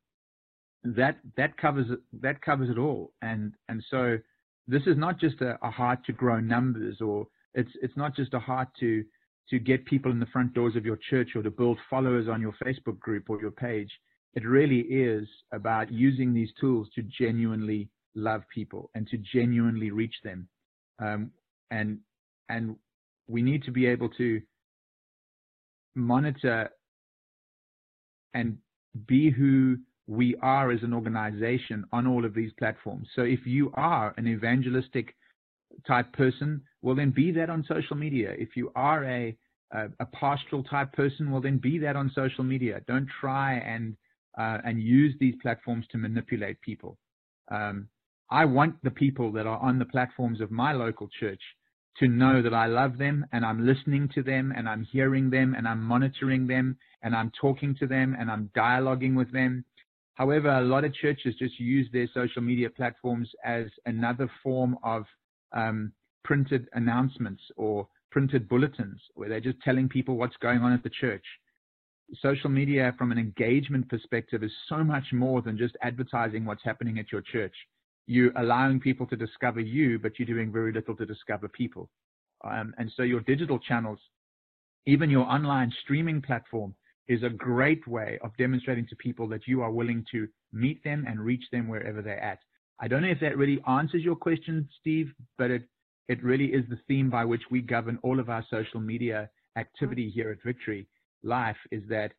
that, 0.84 1.18
that 1.36 1.58
covers 1.58 1.88
that 2.22 2.42
covers 2.42 2.70
it 2.70 2.78
all. 2.78 3.12
And, 3.22 3.54
and 3.68 3.84
so 3.90 4.18
this 4.68 4.84
is 4.86 4.98
not 4.98 5.20
just 5.20 5.42
a, 5.42 5.58
a 5.62 5.72
heart 5.72 6.06
to 6.06 6.14
grow 6.14 6.40
numbers 6.40 7.02
or 7.02 7.28
it's, 7.54 7.72
it's 7.82 7.98
not 7.98 8.16
just 8.16 8.34
a 8.34 8.40
heart 8.40 8.70
to, 8.80 9.04
to 9.50 9.60
get 9.60 9.86
people 9.86 10.12
in 10.12 10.20
the 10.20 10.26
front 10.28 10.54
doors 10.54 10.76
of 10.76 10.86
your 10.86 11.00
church 11.10 11.30
or 11.36 11.44
to 11.44 11.52
build 11.52 11.78
followers 11.90 12.28
on 12.30 12.42
your 12.42 12.54
Facebook 12.64 13.00
group 13.00 13.30
or 13.30 13.42
your 13.42 13.52
page. 13.52 13.90
It 14.36 14.46
really 14.46 14.82
is 14.82 15.28
about 15.52 15.92
using 15.92 16.34
these 16.34 16.50
tools 16.60 16.88
to 16.96 17.02
genuinely 17.02 17.90
love 18.16 18.44
people 18.54 18.92
and 18.94 19.08
to 19.08 19.18
genuinely 19.18 19.92
reach 19.92 20.16
them. 20.24 20.48
Um, 21.00 21.32
and 21.72 22.00
and 22.50 22.76
we 23.28 23.42
need 23.42 23.64
to 23.64 23.72
be 23.72 23.86
able 23.86 24.10
to 24.10 24.42
monitor 25.96 26.70
and 28.34 28.58
be 29.08 29.30
who 29.30 29.78
we 30.08 30.36
are 30.42 30.72
as 30.72 30.82
an 30.84 30.94
organization 30.94 31.84
on 31.92 32.08
all 32.08 32.24
of 32.24 32.34
these 32.34 32.52
platforms. 32.58 33.08
So 33.16 33.24
if 33.24 33.46
you 33.46 33.72
are 33.74 34.14
an 34.18 34.28
evangelistic 34.28 35.14
type 35.86 36.12
person, 36.14 36.62
well 36.82 36.96
then 36.96 37.12
be 37.12 37.32
that 37.32 37.50
on 37.50 37.66
social 37.68 37.98
media. 37.98 38.34
If 38.38 38.56
you 38.56 38.72
are 38.76 39.04
a 39.06 39.38
a, 39.72 39.88
a 40.00 40.06
pastoral 40.06 40.64
type 40.64 40.94
person, 40.94 41.30
well 41.30 41.42
then 41.42 41.58
be 41.58 41.78
that 41.80 41.98
on 41.98 42.10
social 42.16 42.44
media. 42.44 42.82
Don't 42.88 43.08
try 43.20 43.56
and 43.56 43.98
uh, 44.38 44.60
and 44.64 44.82
use 44.82 45.14
these 45.20 45.36
platforms 45.42 45.86
to 45.92 45.98
manipulate 45.98 46.62
people. 46.62 46.98
Um, 47.50 47.90
I 48.30 48.46
want 48.46 48.84
the 48.84 48.92
people 48.92 49.32
that 49.34 49.48
are 49.48 49.60
on 49.60 49.80
the 49.80 49.86
platforms 49.86 50.42
of 50.42 50.52
my 50.52 50.74
local 50.74 51.08
church 51.20 51.42
to 52.00 52.08
know 52.08 52.42
that 52.42 52.54
I 52.54 52.68
love 52.68 52.98
them 52.98 53.26
and 53.32 53.46
I'm 53.46 53.66
listening 53.66 54.10
to 54.16 54.22
them 54.22 54.54
and 54.56 54.68
I'm 54.68 54.84
hearing 54.84 55.30
them 55.30 55.56
and 55.58 55.68
I'm 55.68 55.82
monitoring 55.82 56.46
them 56.46 56.78
and 57.02 57.16
I'm 57.16 57.32
talking 57.40 57.76
to 57.80 57.88
them 57.88 58.16
and 58.20 58.30
I'm 58.30 58.52
dialoguing 58.56 59.16
with 59.16 59.32
them. 59.32 59.66
However, 60.14 60.50
a 60.50 60.62
lot 60.62 60.84
of 60.84 60.94
churches 60.94 61.36
just 61.40 61.60
use 61.60 61.88
their 61.92 62.08
social 62.14 62.42
media 62.42 62.70
platforms 62.70 63.30
as 63.46 63.68
another 63.86 64.30
form 64.44 64.78
of 64.84 65.06
um, 65.54 65.92
printed 66.24 66.68
announcements 66.74 67.42
or 67.56 67.88
printed 68.12 68.50
bulletins 68.50 69.00
where 69.16 69.30
they're 69.30 69.40
just 69.40 69.62
telling 69.62 69.88
people 69.88 70.18
what's 70.18 70.38
going 70.38 70.60
on 70.60 70.74
at 70.74 70.84
the 70.84 70.90
church. 70.90 71.24
Social 72.22 72.50
media, 72.50 72.94
from 72.98 73.12
an 73.12 73.18
engagement 73.18 73.90
perspective, 73.90 74.44
is 74.44 74.52
so 74.70 74.84
much 74.84 75.06
more 75.12 75.42
than 75.42 75.58
just 75.58 75.76
advertising 75.82 76.46
what's 76.46 76.64
happening 76.64 77.00
at 77.00 77.12
your 77.12 77.22
church. 77.22 77.54
You're 78.08 78.32
allowing 78.38 78.80
people 78.80 79.06
to 79.08 79.16
discover 79.16 79.60
you, 79.60 80.00
but 80.00 80.18
you're 80.18 80.26
doing 80.26 80.52
very 80.52 80.72
little 80.72 80.96
to 80.96 81.06
discover 81.06 81.48
people. 81.48 81.90
Um, 82.44 82.74
and 82.78 82.92
so 82.96 83.04
your 83.04 83.22
digital 83.22 83.60
channels, 83.60 84.00
even 84.86 85.10
your 85.10 85.26
online 85.26 85.72
streaming 85.84 86.22
platform, 86.22 86.74
is 87.08 87.24
a 87.24 87.30
great 87.30 87.88
way 87.88 88.18
of 88.22 88.36
demonstrating 88.38 88.88
to 88.88 88.96
people 88.96 89.28
that 89.30 89.48
you 89.48 89.62
are 89.62 89.72
willing 89.72 90.06
to 90.12 90.28
meet 90.52 90.84
them 90.84 91.06
and 91.08 91.20
reach 91.20 91.44
them 91.52 91.68
wherever 91.68 92.02
they're 92.02 92.24
at. 92.24 92.40
I 92.80 92.88
don't 92.88 93.02
know 93.02 93.10
if 93.10 93.20
that 93.22 93.38
really 93.38 93.62
answers 93.68 94.04
your 94.04 94.16
question, 94.16 94.68
Steve, 94.80 95.12
but 95.38 95.52
it 95.52 95.64
it 96.08 96.24
really 96.24 96.46
is 96.54 96.64
the 96.70 96.80
theme 96.88 97.10
by 97.10 97.26
which 97.26 97.42
we 97.52 97.60
govern 97.60 98.00
all 98.02 98.20
of 98.20 98.30
our 98.30 98.46
social 98.50 98.80
media 98.80 99.30
activity 99.58 100.10
here 100.10 100.30
at 100.32 100.42
Victory 100.42 100.88
Life 101.24 101.58
is 101.72 101.84
that 101.90 102.14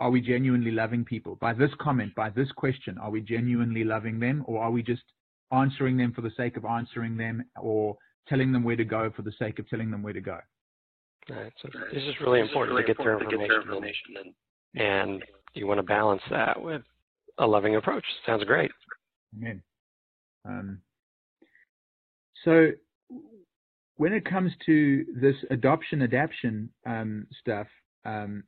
are 0.00 0.10
we 0.10 0.20
genuinely 0.20 0.70
loving 0.70 1.04
people? 1.04 1.36
By 1.36 1.54
this 1.54 1.70
comment, 1.80 2.14
by 2.14 2.28
this 2.30 2.50
question, 2.52 2.98
are 2.98 3.10
we 3.10 3.20
genuinely 3.20 3.84
loving 3.84 4.18
them 4.18 4.44
or 4.46 4.62
are 4.62 4.70
we 4.70 4.82
just 4.82 5.02
answering 5.52 5.96
them 5.96 6.12
for 6.12 6.22
the 6.22 6.32
sake 6.36 6.56
of 6.56 6.64
answering 6.64 7.16
them 7.16 7.44
or 7.60 7.96
telling 8.28 8.52
them 8.52 8.64
where 8.64 8.76
to 8.76 8.84
go 8.84 9.10
for 9.14 9.22
the 9.22 9.32
sake 9.38 9.58
of 9.58 9.68
telling 9.68 9.90
them 9.90 10.02
where 10.02 10.12
to 10.12 10.20
go? 10.20 10.38
Right. 11.30 11.52
So 11.62 11.68
this 11.92 12.02
is 12.02 12.14
really 12.20 12.40
important 12.40 12.78
to 12.78 12.84
get 12.84 12.98
their 12.98 13.16
information, 13.16 14.16
and, 14.74 14.82
and 14.82 15.24
you 15.54 15.66
want 15.66 15.78
to 15.78 15.84
balance 15.84 16.22
that 16.30 16.60
with 16.60 16.82
a 17.38 17.46
loving 17.46 17.76
approach. 17.76 18.04
Sounds 18.26 18.44
great. 18.44 18.70
Amen. 19.36 19.62
Um, 20.44 20.78
so 22.44 22.72
when 23.96 24.12
it 24.12 24.24
comes 24.24 24.52
to 24.66 25.04
this 25.14 25.36
adoption 25.50 26.02
adaption 26.02 26.70
um, 26.86 27.26
stuff, 27.40 27.68
um, 28.04 28.42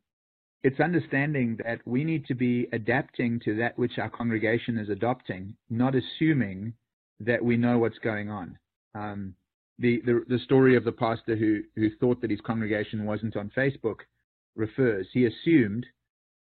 it's 0.64 0.80
understanding 0.80 1.58
that 1.64 1.80
we 1.84 2.02
need 2.04 2.26
to 2.26 2.34
be 2.34 2.66
adapting 2.72 3.38
to 3.44 3.54
that 3.56 3.78
which 3.78 3.98
our 3.98 4.08
congregation 4.08 4.78
is 4.78 4.88
adopting, 4.88 5.54
not 5.70 5.94
assuming 5.94 6.72
that 7.20 7.44
we 7.44 7.56
know 7.56 7.78
what's 7.78 7.98
going 7.98 8.30
on. 8.30 8.58
Um, 8.94 9.34
the, 9.78 10.00
the, 10.04 10.24
the 10.28 10.38
story 10.38 10.76
of 10.76 10.84
the 10.84 10.92
pastor 10.92 11.36
who 11.36 11.62
who 11.74 11.90
thought 11.98 12.20
that 12.20 12.30
his 12.30 12.40
congregation 12.40 13.04
wasn't 13.04 13.36
on 13.36 13.50
Facebook 13.56 14.00
refers. 14.54 15.08
He 15.12 15.26
assumed, 15.26 15.84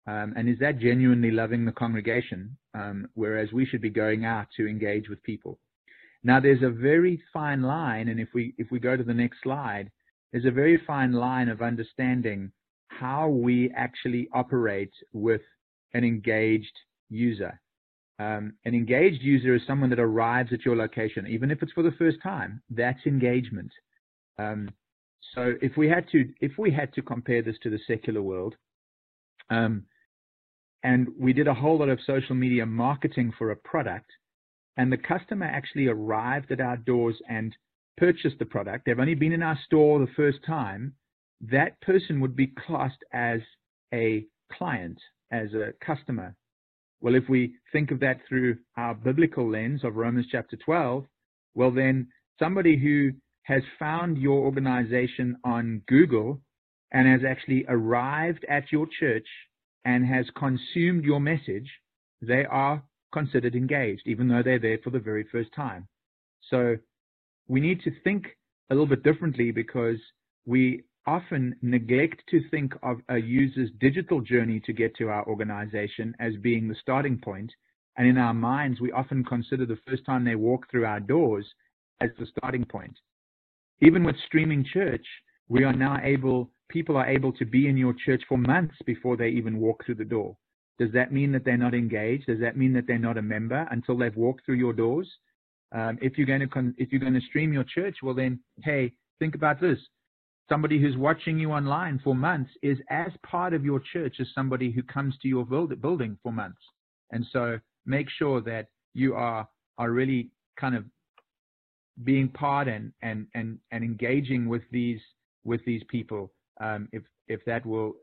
um, 0.06 0.34
and 0.36 0.48
is 0.48 0.58
that 0.58 0.80
genuinely 0.80 1.30
loving 1.30 1.64
the 1.64 1.72
congregation? 1.72 2.56
Um, 2.74 3.08
whereas 3.14 3.52
we 3.52 3.66
should 3.66 3.80
be 3.80 3.90
going 3.90 4.24
out 4.24 4.48
to 4.56 4.66
engage 4.66 5.08
with 5.08 5.22
people. 5.22 5.58
Now, 6.22 6.38
there's 6.38 6.62
a 6.62 6.70
very 6.70 7.22
fine 7.32 7.62
line, 7.62 8.08
and 8.08 8.20
if 8.20 8.28
we 8.34 8.54
if 8.58 8.70
we 8.70 8.78
go 8.78 8.96
to 8.96 9.04
the 9.04 9.14
next 9.14 9.38
slide, 9.42 9.90
there's 10.32 10.44
a 10.44 10.50
very 10.50 10.80
fine 10.86 11.12
line 11.12 11.48
of 11.48 11.62
understanding 11.62 12.52
how 12.88 13.28
we 13.28 13.70
actually 13.76 14.28
operate 14.34 14.92
with 15.12 15.40
an 15.94 16.04
engaged 16.04 16.76
user. 17.08 17.60
Um, 18.20 18.52
an 18.66 18.74
engaged 18.74 19.22
user 19.22 19.54
is 19.54 19.62
someone 19.66 19.88
that 19.90 19.98
arrives 19.98 20.52
at 20.52 20.64
your 20.66 20.76
location, 20.76 21.26
even 21.26 21.50
if 21.50 21.62
it's 21.62 21.72
for 21.72 21.82
the 21.82 21.96
first 21.98 22.18
time. 22.22 22.62
That's 22.68 23.06
engagement. 23.06 23.72
Um, 24.38 24.68
so 25.34 25.54
if 25.62 25.76
we 25.78 25.88
had 25.88 26.06
to 26.12 26.28
if 26.40 26.52
we 26.58 26.70
had 26.70 26.92
to 26.94 27.02
compare 27.02 27.40
this 27.40 27.56
to 27.62 27.70
the 27.70 27.78
secular 27.86 28.20
world, 28.20 28.56
um, 29.48 29.84
and 30.82 31.08
we 31.18 31.32
did 31.32 31.48
a 31.48 31.54
whole 31.54 31.78
lot 31.78 31.88
of 31.88 31.98
social 32.06 32.34
media 32.34 32.66
marketing 32.66 33.32
for 33.38 33.52
a 33.52 33.56
product, 33.56 34.10
and 34.76 34.92
the 34.92 34.98
customer 34.98 35.46
actually 35.46 35.86
arrived 35.86 36.52
at 36.52 36.60
our 36.60 36.76
doors 36.76 37.16
and 37.26 37.56
purchased 37.96 38.38
the 38.38 38.46
product, 38.46 38.84
they've 38.86 38.98
only 38.98 39.14
been 39.14 39.32
in 39.32 39.42
our 39.42 39.58
store 39.66 39.98
the 39.98 40.12
first 40.16 40.38
time, 40.46 40.94
that 41.40 41.80
person 41.82 42.20
would 42.20 42.34
be 42.34 42.52
classed 42.66 43.04
as 43.12 43.40
a 43.92 44.26
client, 44.52 44.98
as 45.30 45.52
a 45.54 45.72
customer. 45.84 46.34
Well, 47.00 47.14
if 47.14 47.28
we 47.28 47.54
think 47.72 47.90
of 47.90 48.00
that 48.00 48.20
through 48.28 48.58
our 48.76 48.94
biblical 48.94 49.50
lens 49.50 49.84
of 49.84 49.96
Romans 49.96 50.26
chapter 50.30 50.56
12, 50.56 51.06
well, 51.54 51.70
then 51.70 52.08
somebody 52.38 52.76
who 52.76 53.12
has 53.44 53.62
found 53.78 54.18
your 54.18 54.40
organization 54.40 55.36
on 55.44 55.82
Google 55.88 56.40
and 56.92 57.08
has 57.08 57.20
actually 57.26 57.64
arrived 57.68 58.44
at 58.48 58.70
your 58.70 58.86
church 58.98 59.26
and 59.84 60.06
has 60.06 60.26
consumed 60.36 61.04
your 61.04 61.20
message, 61.20 61.70
they 62.20 62.44
are 62.44 62.82
considered 63.12 63.54
engaged, 63.54 64.02
even 64.06 64.28
though 64.28 64.42
they're 64.42 64.58
there 64.58 64.78
for 64.84 64.90
the 64.90 64.98
very 64.98 65.24
first 65.32 65.50
time. 65.54 65.88
So 66.50 66.76
we 67.48 67.60
need 67.60 67.80
to 67.82 67.90
think 68.04 68.26
a 68.70 68.74
little 68.74 68.86
bit 68.86 69.02
differently 69.02 69.50
because 69.50 69.96
we 70.46 70.84
often 71.06 71.56
neglect 71.62 72.22
to 72.30 72.42
think 72.50 72.74
of 72.82 72.98
a 73.08 73.18
user's 73.18 73.70
digital 73.80 74.20
journey 74.20 74.60
to 74.60 74.72
get 74.72 74.94
to 74.96 75.08
our 75.08 75.26
organization 75.26 76.14
as 76.20 76.34
being 76.42 76.68
the 76.68 76.76
starting 76.80 77.18
point. 77.18 77.52
And 77.96 78.06
in 78.06 78.18
our 78.18 78.34
minds, 78.34 78.80
we 78.80 78.92
often 78.92 79.24
consider 79.24 79.66
the 79.66 79.78
first 79.86 80.04
time 80.04 80.24
they 80.24 80.36
walk 80.36 80.70
through 80.70 80.86
our 80.86 81.00
doors 81.00 81.46
as 82.00 82.10
the 82.18 82.26
starting 82.26 82.64
point. 82.64 82.96
Even 83.80 84.04
with 84.04 84.16
streaming 84.26 84.64
church, 84.64 85.04
we 85.48 85.64
are 85.64 85.72
now 85.72 85.98
able, 86.02 86.50
people 86.68 86.96
are 86.96 87.06
able 87.06 87.32
to 87.32 87.44
be 87.44 87.66
in 87.66 87.76
your 87.76 87.94
church 88.04 88.22
for 88.28 88.38
months 88.38 88.76
before 88.86 89.16
they 89.16 89.28
even 89.28 89.58
walk 89.58 89.84
through 89.84 89.96
the 89.96 90.04
door. 90.04 90.36
Does 90.78 90.92
that 90.92 91.12
mean 91.12 91.32
that 91.32 91.44
they're 91.44 91.56
not 91.56 91.74
engaged? 91.74 92.26
Does 92.26 92.40
that 92.40 92.56
mean 92.56 92.72
that 92.74 92.86
they're 92.86 92.98
not 92.98 93.18
a 93.18 93.22
member 93.22 93.66
until 93.70 93.98
they've 93.98 94.16
walked 94.16 94.46
through 94.46 94.56
your 94.56 94.72
doors? 94.72 95.10
Um, 95.72 95.98
if 96.00 96.16
you're 96.16 96.26
going 96.26 96.40
to 96.40 96.46
con- 96.46 96.74
if 96.78 96.90
you're 96.90 97.00
going 97.00 97.14
to 97.14 97.20
stream 97.20 97.52
your 97.52 97.64
church, 97.64 97.98
well 98.02 98.14
then, 98.14 98.40
hey, 98.64 98.92
think 99.18 99.34
about 99.34 99.60
this. 99.60 99.78
Somebody 100.50 100.80
who's 100.80 100.96
watching 100.96 101.38
you 101.38 101.52
online 101.52 102.00
for 102.02 102.14
months 102.14 102.50
is 102.62 102.78
as 102.90 103.12
part 103.24 103.54
of 103.54 103.64
your 103.64 103.80
church 103.92 104.16
as 104.20 104.26
somebody 104.34 104.70
who 104.70 104.82
comes 104.82 105.14
to 105.22 105.28
your 105.28 105.46
build- 105.46 105.80
building 105.80 106.18
for 106.22 106.32
months. 106.32 106.62
And 107.12 107.24
so 107.32 107.60
make 107.86 108.08
sure 108.10 108.40
that 108.42 108.68
you 108.94 109.14
are 109.14 109.48
are 109.78 109.90
really 109.92 110.30
kind 110.58 110.74
of 110.74 110.84
being 112.04 112.28
part 112.28 112.68
and 112.68 112.92
and 113.02 113.26
and, 113.34 113.58
and 113.70 113.84
engaging 113.84 114.48
with 114.48 114.62
these 114.70 115.00
with 115.44 115.64
these 115.64 115.82
people. 115.88 116.32
Um, 116.60 116.88
if 116.92 117.02
if 117.28 117.44
that 117.44 117.64
will 117.64 117.94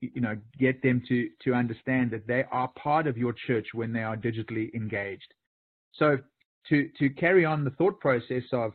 you 0.00 0.20
know, 0.20 0.36
get 0.58 0.82
them 0.82 1.02
to, 1.08 1.28
to 1.44 1.54
understand 1.54 2.10
that 2.10 2.26
they 2.26 2.44
are 2.52 2.68
part 2.68 3.06
of 3.06 3.16
your 3.16 3.32
church 3.32 3.68
when 3.72 3.92
they 3.92 4.02
are 4.02 4.16
digitally 4.16 4.72
engaged. 4.74 5.32
So 5.94 6.18
to, 6.68 6.90
to 6.98 7.10
carry 7.10 7.44
on 7.44 7.64
the 7.64 7.70
thought 7.70 7.98
process 8.00 8.42
of, 8.52 8.72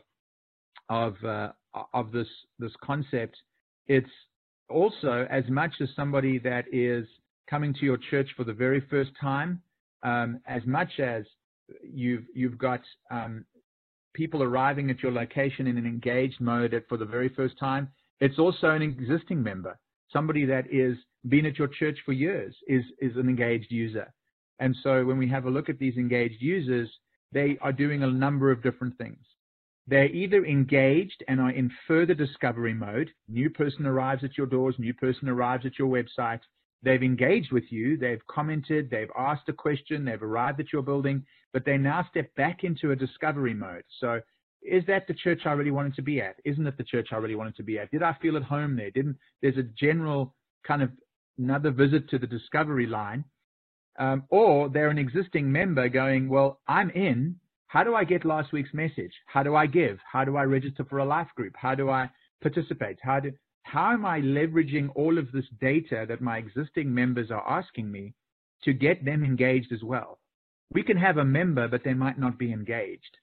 of, 0.92 1.14
uh, 1.24 1.52
of 1.94 2.12
this, 2.12 2.28
this 2.58 2.72
concept, 2.84 3.36
it's 3.86 4.14
also 4.68 5.26
as 5.30 5.44
much 5.48 5.72
as 5.80 5.88
somebody 5.96 6.38
that 6.38 6.64
is 6.70 7.06
coming 7.48 7.72
to 7.74 7.84
your 7.84 7.98
church 8.10 8.28
for 8.36 8.44
the 8.44 8.52
very 8.52 8.82
first 8.90 9.10
time, 9.20 9.60
um, 10.02 10.40
as 10.46 10.62
much 10.66 11.00
as 11.00 11.24
you've, 11.82 12.24
you've 12.34 12.58
got 12.58 12.82
um, 13.10 13.44
people 14.14 14.42
arriving 14.42 14.90
at 14.90 15.02
your 15.02 15.12
location 15.12 15.66
in 15.66 15.78
an 15.78 15.86
engaged 15.86 16.40
mode 16.40 16.74
for 16.88 16.98
the 16.98 17.06
very 17.06 17.30
first 17.30 17.58
time, 17.58 17.88
it's 18.20 18.38
also 18.38 18.70
an 18.70 18.82
existing 18.82 19.42
member, 19.42 19.78
somebody 20.12 20.44
that 20.44 20.66
is 20.70 20.96
been 21.28 21.46
at 21.46 21.58
your 21.58 21.68
church 21.68 21.98
for 22.04 22.12
years 22.12 22.54
is, 22.66 22.84
is 23.00 23.16
an 23.16 23.28
engaged 23.28 23.70
user. 23.70 24.12
And 24.58 24.76
so 24.82 25.04
when 25.04 25.16
we 25.16 25.28
have 25.28 25.46
a 25.46 25.50
look 25.50 25.68
at 25.70 25.78
these 25.78 25.96
engaged 25.96 26.40
users, 26.40 26.90
they 27.32 27.56
are 27.62 27.72
doing 27.72 28.02
a 28.02 28.06
number 28.06 28.50
of 28.50 28.62
different 28.62 28.98
things. 28.98 29.24
They're 29.92 30.06
either 30.06 30.46
engaged 30.46 31.22
and 31.28 31.38
are 31.38 31.50
in 31.50 31.70
further 31.86 32.14
discovery 32.14 32.72
mode. 32.72 33.10
New 33.28 33.50
person 33.50 33.84
arrives 33.84 34.24
at 34.24 34.38
your 34.38 34.46
doors, 34.46 34.74
new 34.78 34.94
person 34.94 35.28
arrives 35.28 35.66
at 35.66 35.78
your 35.78 35.88
website. 35.88 36.40
They've 36.82 37.02
engaged 37.02 37.52
with 37.52 37.70
you, 37.70 37.98
they've 37.98 38.26
commented, 38.26 38.88
they've 38.88 39.10
asked 39.18 39.50
a 39.50 39.52
question, 39.52 40.06
they've 40.06 40.22
arrived 40.22 40.60
at 40.60 40.72
your 40.72 40.80
building, 40.80 41.26
but 41.52 41.66
they 41.66 41.76
now 41.76 42.06
step 42.08 42.34
back 42.36 42.64
into 42.64 42.92
a 42.92 42.96
discovery 42.96 43.52
mode. 43.52 43.82
So 44.00 44.22
is 44.62 44.82
that 44.86 45.06
the 45.08 45.12
church 45.12 45.42
I 45.44 45.52
really 45.52 45.70
wanted 45.70 45.94
to 45.96 46.02
be 46.02 46.22
at? 46.22 46.36
Isn't 46.46 46.66
it 46.66 46.78
the 46.78 46.84
church 46.84 47.08
I 47.12 47.16
really 47.16 47.34
wanted 47.34 47.56
to 47.56 47.62
be 47.62 47.78
at? 47.78 47.90
Did 47.90 48.02
I 48.02 48.16
feel 48.22 48.38
at 48.38 48.44
home 48.44 48.76
there? 48.76 48.90
Didn't 48.90 49.18
there's 49.42 49.58
a 49.58 49.68
general 49.78 50.34
kind 50.66 50.82
of 50.82 50.88
another 51.36 51.70
visit 51.70 52.08
to 52.08 52.18
the 52.18 52.26
discovery 52.26 52.86
line, 52.86 53.26
um, 53.98 54.24
or 54.30 54.70
they're 54.70 54.88
an 54.88 54.96
existing 54.96 55.52
member 55.52 55.90
going, 55.90 56.30
well, 56.30 56.60
I'm 56.66 56.88
in. 56.88 57.36
How 57.72 57.82
do 57.82 57.94
I 57.94 58.04
get 58.04 58.26
last 58.26 58.52
week's 58.52 58.74
message? 58.74 59.14
How 59.24 59.42
do 59.42 59.56
I 59.56 59.64
give? 59.64 59.98
How 60.04 60.26
do 60.26 60.36
I 60.36 60.42
register 60.42 60.84
for 60.84 60.98
a 60.98 61.06
life 61.06 61.28
group? 61.34 61.54
How 61.56 61.74
do 61.74 61.88
I 61.88 62.10
participate? 62.42 62.98
How 63.02 63.18
do 63.18 63.32
how 63.62 63.92
am 63.92 64.04
I 64.04 64.20
leveraging 64.20 64.90
all 64.94 65.16
of 65.16 65.32
this 65.32 65.46
data 65.58 66.04
that 66.06 66.20
my 66.20 66.36
existing 66.36 66.92
members 66.92 67.30
are 67.30 67.48
asking 67.48 67.90
me 67.90 68.12
to 68.64 68.74
get 68.74 69.06
them 69.06 69.24
engaged 69.24 69.72
as 69.72 69.82
well? 69.82 70.18
We 70.74 70.82
can 70.82 70.98
have 70.98 71.16
a 71.16 71.24
member, 71.24 71.66
but 71.66 71.82
they 71.82 71.94
might 71.94 72.18
not 72.18 72.38
be 72.38 72.52
engaged. 72.52 73.16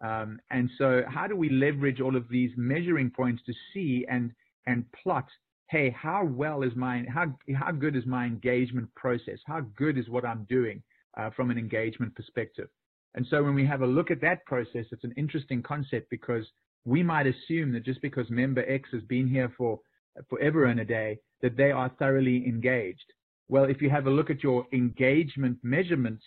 Um, 0.00 0.38
and 0.50 0.70
so, 0.78 1.02
how 1.08 1.26
do 1.26 1.34
we 1.34 1.48
leverage 1.48 2.00
all 2.00 2.14
of 2.14 2.28
these 2.28 2.52
measuring 2.56 3.10
points 3.10 3.42
to 3.46 3.52
see 3.74 4.06
and 4.08 4.30
and 4.66 4.84
plot 4.92 5.26
hey, 5.68 5.90
how 5.90 6.24
well 6.24 6.62
is 6.62 6.76
my 6.76 7.04
how 7.12 7.36
how 7.56 7.72
good 7.72 7.96
is 7.96 8.06
my 8.06 8.24
engagement 8.24 8.88
process? 8.94 9.40
How 9.46 9.62
good 9.76 9.98
is 9.98 10.08
what 10.08 10.24
I'm 10.24 10.44
doing 10.48 10.80
uh, 11.18 11.30
from 11.30 11.50
an 11.50 11.58
engagement 11.58 12.14
perspective? 12.14 12.68
And 13.14 13.26
so 13.30 13.42
when 13.42 13.54
we 13.54 13.66
have 13.66 13.82
a 13.82 13.86
look 13.86 14.10
at 14.10 14.20
that 14.20 14.44
process, 14.46 14.86
it's 14.90 15.04
an 15.04 15.14
interesting 15.16 15.62
concept 15.62 16.10
because 16.10 16.44
we 16.84 17.02
might 17.02 17.26
assume 17.26 17.72
that 17.72 17.84
just 17.84 18.02
because 18.02 18.28
member 18.30 18.64
X 18.68 18.88
has 18.92 19.02
been 19.02 19.26
here 19.26 19.52
for 19.56 19.80
forever 20.28 20.66
and 20.66 20.80
a 20.80 20.84
day, 20.84 21.18
that 21.42 21.56
they 21.56 21.70
are 21.70 21.90
thoroughly 21.98 22.46
engaged. 22.46 23.12
Well, 23.48 23.64
if 23.64 23.80
you 23.80 23.90
have 23.90 24.06
a 24.06 24.10
look 24.10 24.30
at 24.30 24.42
your 24.42 24.66
engagement 24.72 25.58
measurements, 25.62 26.24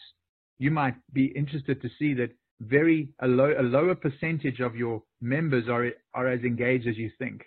you 0.58 0.72
might 0.72 0.96
be 1.14 1.26
interested 1.26 1.82
to 1.82 1.90
see 1.98 2.14
that 2.16 2.32
very 2.62 3.10
a, 3.22 3.28
low, 3.28 3.54
a 3.58 3.64
lower 3.64 3.96
percentage 3.96 4.60
of 4.60 4.76
your 4.76 5.02
members 5.22 5.68
are 5.70 5.90
are 6.14 6.28
as 6.28 6.42
engaged 6.42 6.88
as 6.88 6.98
you 6.98 7.10
think. 7.18 7.44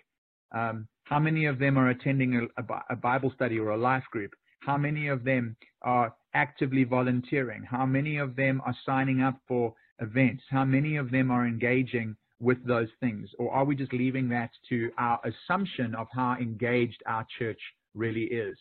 Um, 0.53 0.87
how 1.03 1.19
many 1.19 1.45
of 1.45 1.59
them 1.59 1.77
are 1.77 1.89
attending 1.89 2.49
a, 2.57 2.63
a, 2.89 2.95
Bible 2.95 3.31
study 3.35 3.59
or 3.59 3.69
a 3.69 3.77
life 3.77 4.03
group? 4.11 4.31
How 4.61 4.77
many 4.77 5.07
of 5.07 5.23
them 5.23 5.55
are 5.81 6.15
actively 6.33 6.83
volunteering? 6.83 7.63
How 7.63 7.85
many 7.85 8.17
of 8.17 8.35
them 8.35 8.61
are 8.65 8.75
signing 8.85 9.21
up 9.21 9.39
for 9.47 9.73
events? 9.99 10.43
How 10.49 10.65
many 10.65 10.97
of 10.97 11.11
them 11.11 11.31
are 11.31 11.45
engaging 11.47 12.15
with 12.39 12.63
those 12.65 12.89
things? 12.99 13.29
Or 13.39 13.51
are 13.51 13.65
we 13.65 13.75
just 13.75 13.93
leaving 13.93 14.29
that 14.29 14.51
to 14.69 14.91
our 14.97 15.19
assumption 15.23 15.95
of 15.95 16.07
how 16.11 16.35
engaged 16.39 17.01
our 17.05 17.25
church 17.37 17.59
really 17.93 18.23
is? 18.23 18.57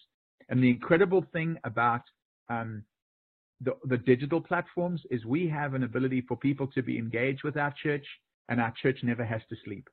And 0.49 0.63
the 0.63 0.71
incredible 0.71 1.25
thing 1.33 1.57
about 1.65 2.03
um, 2.49 2.85
the, 3.61 3.77
the 3.85 3.99
digital 3.99 4.41
platforms 4.41 5.01
is 5.11 5.25
we 5.25 5.49
have 5.49 5.75
an 5.75 5.85
ability 5.85 6.23
for 6.27 6.37
people 6.37 6.67
to 6.69 6.83
be 6.83 6.99
engaged 6.99 7.43
with 7.45 7.57
our 7.57 7.73
church, 7.83 8.05
and 8.49 8.61
our 8.61 8.73
church 8.83 8.99
never 9.03 9.25
has 9.25 9.41
to 9.49 9.57
sleep. 9.65 9.89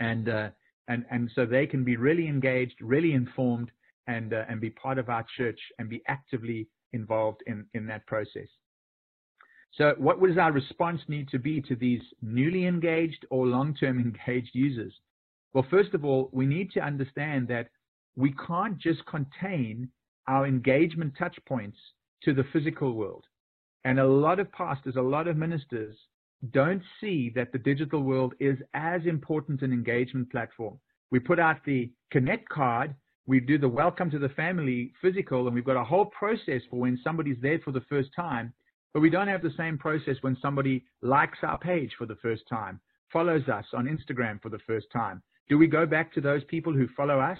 And 0.00 0.28
uh, 0.28 0.50
and 0.88 1.04
and 1.10 1.30
so 1.34 1.46
they 1.46 1.66
can 1.66 1.84
be 1.84 1.96
really 1.96 2.28
engaged, 2.28 2.76
really 2.80 3.12
informed, 3.12 3.70
and 4.06 4.32
uh, 4.32 4.44
and 4.48 4.60
be 4.60 4.70
part 4.70 4.98
of 4.98 5.08
our 5.08 5.24
church 5.36 5.58
and 5.78 5.88
be 5.88 6.02
actively 6.06 6.68
involved 6.92 7.42
in 7.46 7.66
in 7.74 7.86
that 7.86 8.06
process. 8.06 8.48
So, 9.72 9.94
what 9.98 10.22
does 10.22 10.38
our 10.38 10.52
response 10.52 11.00
need 11.08 11.28
to 11.28 11.38
be 11.38 11.60
to 11.62 11.76
these 11.76 12.00
newly 12.22 12.66
engaged 12.66 13.26
or 13.30 13.46
long-term 13.46 13.98
engaged 14.28 14.54
users? 14.54 14.94
Well, 15.52 15.66
first 15.70 15.94
of 15.94 16.04
all, 16.04 16.30
we 16.32 16.46
need 16.46 16.70
to 16.72 16.80
understand 16.80 17.48
that 17.48 17.68
we 18.16 18.34
can't 18.46 18.78
just 18.78 19.04
contain 19.06 19.90
our 20.26 20.46
engagement 20.46 21.14
touch 21.18 21.38
points 21.46 21.78
to 22.22 22.32
the 22.32 22.44
physical 22.52 22.94
world. 22.94 23.24
And 23.84 24.00
a 24.00 24.06
lot 24.06 24.40
of 24.40 24.50
pastors, 24.52 24.96
a 24.96 25.00
lot 25.00 25.28
of 25.28 25.36
ministers 25.36 25.96
don't 26.50 26.82
see 27.00 27.30
that 27.34 27.52
the 27.52 27.58
digital 27.58 28.02
world 28.02 28.34
is 28.40 28.58
as 28.74 29.02
important 29.06 29.62
an 29.62 29.72
engagement 29.72 30.30
platform. 30.30 30.78
We 31.10 31.20
put 31.20 31.38
out 31.38 31.64
the 31.64 31.90
Connect 32.10 32.48
card, 32.48 32.94
we 33.28 33.40
do 33.40 33.58
the 33.58 33.68
welcome 33.68 34.08
to 34.08 34.20
the 34.20 34.28
family 34.30 34.92
physical, 35.02 35.46
and 35.46 35.54
we've 35.54 35.64
got 35.64 35.76
a 35.76 35.82
whole 35.82 36.06
process 36.06 36.62
for 36.70 36.78
when 36.78 36.96
somebody's 37.02 37.38
there 37.42 37.58
for 37.64 37.72
the 37.72 37.84
first 37.88 38.10
time, 38.14 38.52
but 38.94 39.00
we 39.00 39.10
don't 39.10 39.26
have 39.26 39.42
the 39.42 39.52
same 39.56 39.76
process 39.76 40.14
when 40.20 40.36
somebody 40.40 40.84
likes 41.02 41.38
our 41.42 41.58
page 41.58 41.90
for 41.98 42.06
the 42.06 42.14
first 42.22 42.44
time, 42.48 42.80
follows 43.12 43.48
us 43.48 43.64
on 43.74 43.86
Instagram 43.86 44.40
for 44.40 44.48
the 44.48 44.60
first 44.64 44.86
time. 44.92 45.20
Do 45.48 45.58
we 45.58 45.66
go 45.66 45.86
back 45.86 46.14
to 46.14 46.20
those 46.20 46.44
people 46.44 46.72
who 46.72 46.86
follow 46.96 47.18
us 47.18 47.38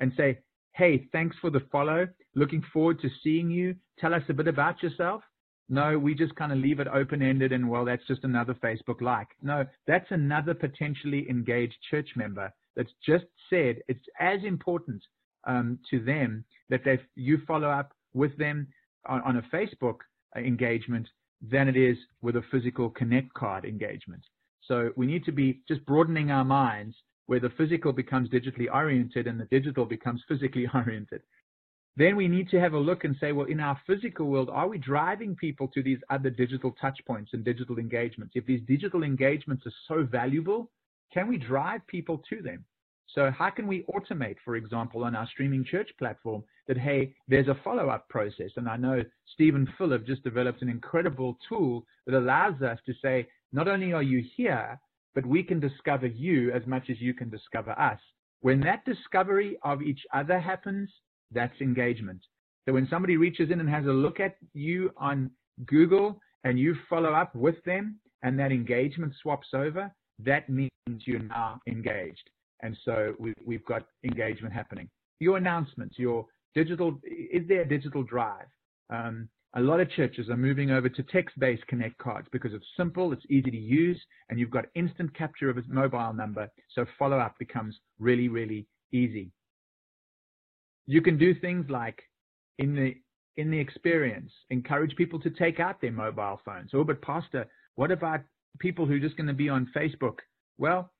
and 0.00 0.12
say, 0.16 0.40
hey, 0.72 1.06
thanks 1.12 1.36
for 1.40 1.50
the 1.50 1.62
follow, 1.70 2.08
looking 2.34 2.64
forward 2.72 3.00
to 3.00 3.08
seeing 3.22 3.50
you, 3.50 3.76
tell 4.00 4.12
us 4.12 4.22
a 4.28 4.34
bit 4.34 4.48
about 4.48 4.82
yourself? 4.82 5.22
No, 5.68 5.96
we 5.96 6.12
just 6.12 6.34
kind 6.34 6.50
of 6.50 6.58
leave 6.58 6.80
it 6.80 6.88
open 6.88 7.22
ended 7.22 7.52
and, 7.52 7.70
well, 7.70 7.84
that's 7.84 8.06
just 8.08 8.24
another 8.24 8.54
Facebook 8.54 9.00
like. 9.00 9.28
No, 9.42 9.64
that's 9.86 10.10
another 10.10 10.54
potentially 10.54 11.30
engaged 11.30 11.76
church 11.88 12.08
member 12.16 12.52
that's 12.74 12.90
just 13.06 13.26
said 13.48 13.76
it's 13.86 14.04
as 14.18 14.40
important 14.42 15.00
um, 15.44 15.78
to 15.90 16.00
them 16.00 16.44
that 16.68 16.84
they 16.84 16.98
you 17.14 17.38
follow 17.46 17.68
up 17.68 17.92
with 18.14 18.36
them 18.38 18.66
on, 19.06 19.20
on 19.22 19.36
a 19.36 19.42
Facebook 19.54 19.98
engagement 20.36 21.08
than 21.42 21.68
it 21.68 21.76
is 21.76 21.96
with 22.22 22.36
a 22.36 22.42
physical 22.50 22.90
connect 22.90 23.32
card 23.34 23.64
engagement. 23.64 24.22
So 24.66 24.90
we 24.96 25.06
need 25.06 25.24
to 25.24 25.32
be 25.32 25.60
just 25.66 25.84
broadening 25.86 26.30
our 26.30 26.44
minds 26.44 26.96
where 27.26 27.40
the 27.40 27.50
physical 27.50 27.92
becomes 27.92 28.28
digitally 28.28 28.72
oriented 28.72 29.26
and 29.26 29.40
the 29.40 29.46
digital 29.46 29.84
becomes 29.84 30.22
physically 30.28 30.66
oriented. 30.74 31.22
Then 31.96 32.16
we 32.16 32.28
need 32.28 32.48
to 32.50 32.60
have 32.60 32.74
a 32.74 32.78
look 32.78 33.04
and 33.04 33.16
say, 33.20 33.32
well, 33.32 33.46
in 33.46 33.60
our 33.60 33.78
physical 33.86 34.26
world, 34.26 34.48
are 34.50 34.68
we 34.68 34.78
driving 34.78 35.34
people 35.34 35.68
to 35.68 35.82
these 35.82 35.98
other 36.08 36.30
digital 36.30 36.74
touch 36.80 36.98
points 37.06 37.32
and 37.32 37.44
digital 37.44 37.78
engagements? 37.78 38.34
If 38.36 38.46
these 38.46 38.62
digital 38.66 39.02
engagements 39.02 39.66
are 39.66 39.72
so 39.88 40.04
valuable, 40.04 40.70
can 41.12 41.26
we 41.28 41.36
drive 41.36 41.86
people 41.88 42.22
to 42.30 42.42
them? 42.42 42.64
So 43.14 43.30
how 43.30 43.50
can 43.50 43.66
we 43.66 43.84
automate, 43.94 44.36
for 44.44 44.56
example, 44.56 45.04
on 45.04 45.16
our 45.16 45.26
streaming 45.26 45.64
church 45.64 45.90
platform 45.98 46.44
that, 46.68 46.78
hey, 46.78 47.14
there's 47.26 47.48
a 47.48 47.58
follow-up 47.64 48.08
process. 48.08 48.50
And 48.56 48.68
I 48.68 48.76
know 48.76 49.02
Stephen 49.34 49.68
Phillip 49.76 50.06
just 50.06 50.22
developed 50.22 50.62
an 50.62 50.68
incredible 50.68 51.36
tool 51.48 51.84
that 52.06 52.16
allows 52.16 52.62
us 52.62 52.78
to 52.86 52.94
say, 53.02 53.26
not 53.52 53.66
only 53.66 53.92
are 53.92 54.02
you 54.02 54.24
here, 54.36 54.78
but 55.14 55.26
we 55.26 55.42
can 55.42 55.58
discover 55.58 56.06
you 56.06 56.52
as 56.52 56.64
much 56.66 56.88
as 56.88 57.00
you 57.00 57.12
can 57.12 57.30
discover 57.30 57.72
us. 57.72 57.98
When 58.42 58.60
that 58.60 58.84
discovery 58.84 59.58
of 59.64 59.82
each 59.82 60.00
other 60.14 60.38
happens, 60.38 60.88
that's 61.32 61.60
engagement. 61.60 62.20
So 62.66 62.74
when 62.74 62.86
somebody 62.88 63.16
reaches 63.16 63.50
in 63.50 63.58
and 63.58 63.68
has 63.68 63.86
a 63.86 63.88
look 63.88 64.20
at 64.20 64.36
you 64.54 64.92
on 64.96 65.30
Google 65.66 66.20
and 66.44 66.58
you 66.58 66.76
follow 66.88 67.12
up 67.12 67.34
with 67.34 67.62
them 67.64 67.98
and 68.22 68.38
that 68.38 68.52
engagement 68.52 69.14
swaps 69.20 69.48
over, 69.52 69.92
that 70.20 70.48
means 70.48 70.70
you're 70.86 71.18
now 71.18 71.60
engaged. 71.66 72.30
And 72.62 72.76
so 72.84 73.14
we, 73.18 73.32
we've 73.44 73.64
got 73.64 73.84
engagement 74.04 74.54
happening. 74.54 74.88
Your 75.18 75.36
announcements, 75.36 75.98
your 75.98 76.26
digital, 76.54 76.98
is 77.04 77.46
there 77.48 77.62
a 77.62 77.68
digital 77.68 78.02
drive? 78.02 78.46
Um, 78.90 79.28
a 79.54 79.60
lot 79.60 79.80
of 79.80 79.90
churches 79.90 80.28
are 80.28 80.36
moving 80.36 80.70
over 80.70 80.88
to 80.88 81.02
text-based 81.02 81.66
connect 81.66 81.98
cards 81.98 82.28
because 82.30 82.52
it's 82.54 82.66
simple, 82.76 83.12
it's 83.12 83.24
easy 83.28 83.50
to 83.50 83.56
use, 83.56 84.00
and 84.28 84.38
you've 84.38 84.50
got 84.50 84.66
instant 84.74 85.12
capture 85.16 85.50
of 85.50 85.58
a 85.58 85.62
mobile 85.68 86.12
number. 86.12 86.48
So 86.74 86.86
follow-up 86.98 87.36
becomes 87.38 87.76
really, 87.98 88.28
really 88.28 88.66
easy. 88.92 89.32
You 90.86 91.02
can 91.02 91.18
do 91.18 91.34
things 91.34 91.66
like 91.68 92.02
in 92.58 92.74
the 92.74 92.94
in 93.36 93.50
the 93.50 93.58
experience, 93.58 94.30
encourage 94.50 94.94
people 94.96 95.18
to 95.20 95.30
take 95.30 95.60
out 95.60 95.80
their 95.80 95.92
mobile 95.92 96.40
phones. 96.44 96.70
Oh, 96.74 96.84
but 96.84 97.00
pastor, 97.00 97.46
what 97.76 97.90
about 97.90 98.20
people 98.58 98.84
who 98.86 98.94
are 98.94 99.00
just 99.00 99.16
going 99.16 99.28
to 99.28 99.32
be 99.32 99.48
on 99.48 99.70
Facebook? 99.74 100.18
Well, 100.58 100.92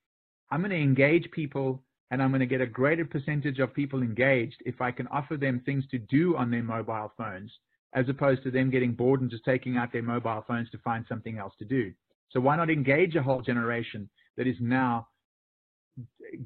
I'm 0.51 0.61
going 0.61 0.71
to 0.71 0.77
engage 0.77 1.31
people 1.31 1.83
and 2.11 2.23
I'm 2.23 2.31
going 2.31 2.41
to 2.41 2.47
get 2.47 2.61
a 2.61 2.67
greater 2.67 3.05
percentage 3.05 3.59
of 3.61 3.73
people 3.73 4.03
engaged 4.03 4.57
if 4.67 4.81
I 4.81 4.91
can 4.91 5.07
offer 5.09 5.37
them 5.37 5.63
things 5.65 5.85
to 5.93 5.99
do 5.99 6.37
on 6.37 6.51
their 6.51 6.63
mobile 6.63 7.13
phones 7.17 7.53
as 7.95 8.09
opposed 8.09 8.43
to 8.43 8.51
them 8.51 8.71
getting 8.71 8.93
bored 8.93 9.21
and 9.21 9.31
just 9.31 9.45
taking 9.45 9.77
out 9.77 9.93
their 9.93 10.03
mobile 10.03 10.45
phones 10.47 10.71
to 10.71 10.79
find 10.79 11.05
something 11.09 11.39
else 11.39 11.53
to 11.59 11.65
do. 11.65 11.93
So 12.31 12.41
why 12.41 12.57
not 12.57 12.71
engage 12.71 13.17
a 13.17 13.23
whole 13.23 13.43
generation 13.43 14.09
that 14.37 14.47
is 14.47 14.57
now 14.61 15.09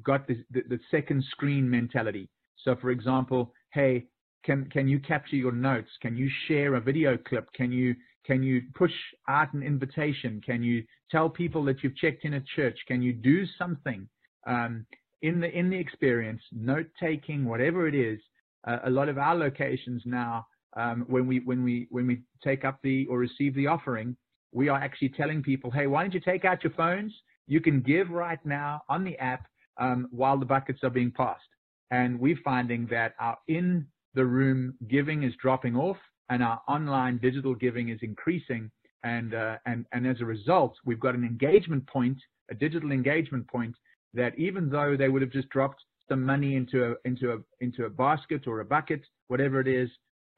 got 0.03 0.27
the, 0.27 0.43
the 0.51 0.79
second 0.89 1.23
screen 1.31 1.69
mentality? 1.69 2.29
So 2.63 2.75
for 2.75 2.89
example, 2.89 3.53
hey, 3.73 4.05
can, 4.45 4.69
can 4.69 4.87
you 4.87 4.99
capture 4.99 5.35
your 5.35 5.51
notes? 5.51 5.89
Can 6.01 6.15
you 6.15 6.29
share 6.47 6.75
a 6.75 6.81
video 6.81 7.17
clip? 7.17 7.51
Can 7.53 7.71
you, 7.71 7.95
can 8.25 8.43
you 8.43 8.61
push 8.75 8.91
out 9.27 9.53
an 9.53 9.63
invitation? 9.63 10.41
Can 10.45 10.63
you 10.63 10.83
tell 11.09 11.29
people 11.29 11.63
that 11.65 11.83
you've 11.83 11.97
checked 11.97 12.25
in 12.25 12.33
at 12.33 12.45
church? 12.55 12.77
Can 12.87 13.01
you 13.01 13.13
do 13.13 13.45
something 13.57 14.07
um, 14.47 14.85
in 15.21 15.39
the 15.39 15.49
in 15.57 15.69
the 15.69 15.77
experience, 15.77 16.41
note 16.51 16.87
taking, 16.99 17.45
whatever 17.45 17.87
it 17.87 17.95
is? 17.95 18.19
Uh, 18.67 18.79
a 18.85 18.89
lot 18.89 19.09
of 19.09 19.17
our 19.17 19.35
locations 19.35 20.01
now, 20.05 20.45
um, 20.75 21.05
when 21.07 21.27
we 21.27 21.39
when 21.39 21.63
we 21.63 21.87
when 21.89 22.07
we 22.07 22.21
take 22.43 22.65
up 22.65 22.79
the 22.83 23.05
or 23.07 23.17
receive 23.19 23.53
the 23.55 23.67
offering, 23.67 24.15
we 24.51 24.69
are 24.69 24.79
actually 24.79 25.09
telling 25.09 25.41
people, 25.41 25.71
hey, 25.71 25.87
why 25.87 26.01
don't 26.01 26.13
you 26.13 26.19
take 26.19 26.45
out 26.45 26.63
your 26.63 26.73
phones? 26.73 27.13
You 27.47 27.61
can 27.61 27.81
give 27.81 28.09
right 28.09 28.43
now 28.45 28.81
on 28.89 29.03
the 29.03 29.17
app 29.17 29.47
um, 29.77 30.07
while 30.11 30.37
the 30.37 30.45
buckets 30.45 30.79
are 30.83 30.89
being 30.89 31.11
passed. 31.11 31.43
And 31.91 32.19
we're 32.19 32.39
finding 32.43 32.87
that 32.87 33.13
our 33.19 33.37
in 33.47 33.85
the 34.15 34.25
room 34.25 34.73
giving 34.87 35.23
is 35.23 35.33
dropping 35.41 35.75
off 35.75 35.97
and 36.29 36.41
our 36.41 36.61
online 36.67 37.19
digital 37.19 37.53
giving 37.53 37.89
is 37.89 37.99
increasing. 38.01 38.71
And, 39.03 39.35
uh, 39.35 39.57
and, 39.65 39.85
and 39.91 40.07
as 40.07 40.21
a 40.21 40.25
result, 40.25 40.75
we've 40.85 40.99
got 40.99 41.15
an 41.15 41.23
engagement 41.23 41.85
point, 41.87 42.17
a 42.49 42.55
digital 42.55 42.91
engagement 42.91 43.47
point 43.47 43.75
that 44.13 44.37
even 44.37 44.69
though 44.69 44.95
they 44.97 45.09
would 45.09 45.21
have 45.21 45.31
just 45.31 45.49
dropped 45.49 45.83
some 46.09 46.23
money 46.23 46.55
into 46.55 46.91
a, 46.91 46.95
into 47.05 47.33
a, 47.33 47.37
into 47.61 47.85
a 47.85 47.89
basket 47.89 48.47
or 48.47 48.61
a 48.61 48.65
bucket, 48.65 49.01
whatever 49.27 49.59
it 49.59 49.67
is, 49.67 49.89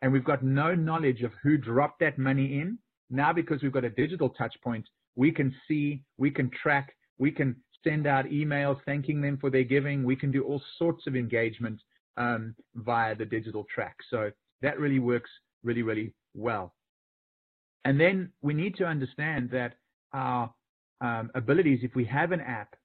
and 0.02 0.12
we've 0.12 0.26
got 0.26 0.44
no 0.44 0.76
knowledge 0.76 1.22
of 1.22 1.32
who 1.42 1.58
dropped 1.58 2.00
that 2.02 2.18
money 2.18 2.60
in. 2.60 2.78
Now, 3.10 3.32
because 3.32 3.62
we've 3.62 3.72
got 3.72 3.86
a 3.86 3.90
digital 3.90 4.30
touch 4.30 4.56
point, 4.63 4.86
we 5.16 5.32
can 5.32 5.54
see, 5.68 6.04
we 6.18 6.30
can 6.30 6.52
track, 6.62 6.96
we 7.18 7.32
can 7.32 7.56
send 7.84 8.06
out 8.06 8.26
emails 8.26 8.78
thanking 8.86 9.22
them 9.22 9.38
for 9.40 9.50
their 9.50 9.63
giving. 9.63 10.04
We 10.04 10.16
can 10.16 10.32
do 10.32 10.44
all 10.44 10.62
sorts 10.78 11.08
of 11.08 11.16
engagement 11.16 11.80
um, 12.17 12.56
via 12.75 13.15
the 13.15 13.25
digital 13.25 13.65
track. 13.73 13.95
So 14.10 14.32
that 14.62 14.80
really 14.80 14.99
works 14.99 15.30
really, 15.63 15.84
really 15.84 16.13
well. 16.34 16.73
And 17.86 17.99
then 17.99 18.32
we 18.41 18.53
need 18.53 18.75
to 18.77 18.86
understand 18.86 19.49
that 19.51 19.75
our 20.13 20.53
um, 21.01 21.30
abilities, 21.36 21.80
if 21.84 21.95
we 21.95 22.06
have 22.06 22.32
an 22.32 22.41
app, 22.41 22.75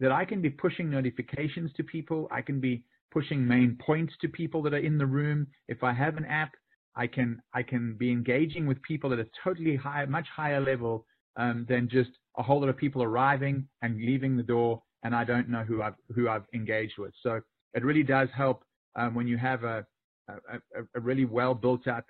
that 0.00 0.12
I 0.12 0.24
can 0.24 0.40
be 0.42 0.50
pushing 0.50 0.90
notifications 0.90 1.72
to 1.76 1.82
people, 1.82 2.28
I 2.30 2.42
can 2.42 2.60
be 2.60 2.84
pushing 3.10 3.46
main 3.46 3.78
points 3.84 4.12
to 4.20 4.28
people 4.28 4.60
that 4.62 4.74
are 4.74 4.78
in 4.78 4.98
the 4.98 5.06
room. 5.06 5.46
If 5.68 5.82
I 5.82 5.92
have 5.92 6.16
an 6.16 6.24
app, 6.26 6.52
I 6.96 7.06
can 7.06 7.40
I 7.52 7.62
can 7.62 7.96
be 7.98 8.10
engaging 8.10 8.66
with 8.66 8.80
people 8.82 9.12
at 9.12 9.18
a 9.18 9.26
totally 9.42 9.76
high, 9.76 10.04
much 10.04 10.26
higher 10.34 10.60
level 10.60 11.06
um, 11.36 11.66
than 11.68 11.88
just 11.88 12.10
a 12.36 12.42
whole 12.42 12.60
lot 12.60 12.68
of 12.68 12.76
people 12.76 13.02
arriving 13.02 13.66
and 13.82 13.96
leaving 13.96 14.36
the 14.36 14.42
door, 14.42 14.82
and 15.02 15.14
I 15.14 15.24
don't 15.24 15.48
know 15.48 15.64
who 15.64 15.82
I've 15.82 15.94
who 16.14 16.28
I've 16.28 16.44
engaged 16.52 16.98
with. 16.98 17.12
So 17.22 17.40
it 17.74 17.84
really 17.84 18.02
does 18.02 18.28
help 18.36 18.64
um, 18.96 19.14
when 19.14 19.26
you 19.26 19.36
have 19.36 19.64
a, 19.64 19.86
a, 20.28 20.82
a 20.94 21.00
really 21.00 21.24
well 21.24 21.54
built 21.54 21.86
out 21.86 22.04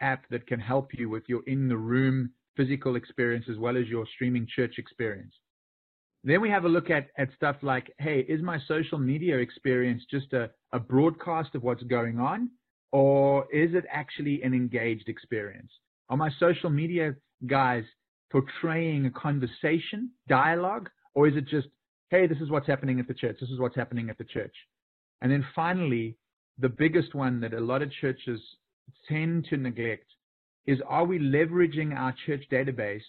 app 0.00 0.24
that 0.30 0.46
can 0.46 0.60
help 0.60 0.90
you 0.94 1.08
with 1.08 1.24
your 1.28 1.42
in 1.46 1.68
the 1.68 1.76
room 1.76 2.30
physical 2.56 2.96
experience 2.96 3.46
as 3.50 3.58
well 3.58 3.76
as 3.76 3.86
your 3.86 4.06
streaming 4.14 4.46
church 4.54 4.74
experience. 4.78 5.32
Then 6.24 6.40
we 6.42 6.50
have 6.50 6.64
a 6.64 6.68
look 6.68 6.90
at, 6.90 7.08
at 7.16 7.28
stuff 7.34 7.56
like, 7.62 7.92
hey, 7.98 8.20
is 8.28 8.42
my 8.42 8.58
social 8.68 8.98
media 8.98 9.38
experience 9.38 10.02
just 10.10 10.32
a, 10.32 10.50
a 10.72 10.78
broadcast 10.78 11.54
of 11.54 11.62
what's 11.62 11.82
going 11.84 12.18
on? 12.18 12.50
Or 12.92 13.46
is 13.52 13.74
it 13.74 13.84
actually 13.90 14.42
an 14.42 14.52
engaged 14.52 15.08
experience? 15.08 15.70
Are 16.08 16.16
my 16.16 16.30
social 16.38 16.68
media 16.68 17.14
guys 17.46 17.84
portraying 18.30 19.06
a 19.06 19.10
conversation, 19.10 20.10
dialogue, 20.28 20.90
or 21.14 21.26
is 21.26 21.36
it 21.36 21.46
just, 21.46 21.68
hey, 22.10 22.26
this 22.26 22.38
is 22.38 22.50
what's 22.50 22.66
happening 22.66 23.00
at 23.00 23.08
the 23.08 23.14
church, 23.14 23.36
this 23.40 23.50
is 23.50 23.58
what's 23.58 23.76
happening 23.76 24.10
at 24.10 24.18
the 24.18 24.24
church? 24.24 24.54
And 25.20 25.30
then 25.30 25.46
finally, 25.54 26.16
the 26.58 26.68
biggest 26.68 27.14
one 27.14 27.40
that 27.40 27.54
a 27.54 27.60
lot 27.60 27.82
of 27.82 27.92
churches 27.92 28.40
tend 29.08 29.46
to 29.46 29.56
neglect 29.56 30.06
is 30.66 30.78
are 30.86 31.04
we 31.04 31.18
leveraging 31.18 31.96
our 31.96 32.14
church 32.26 32.44
database 32.50 33.02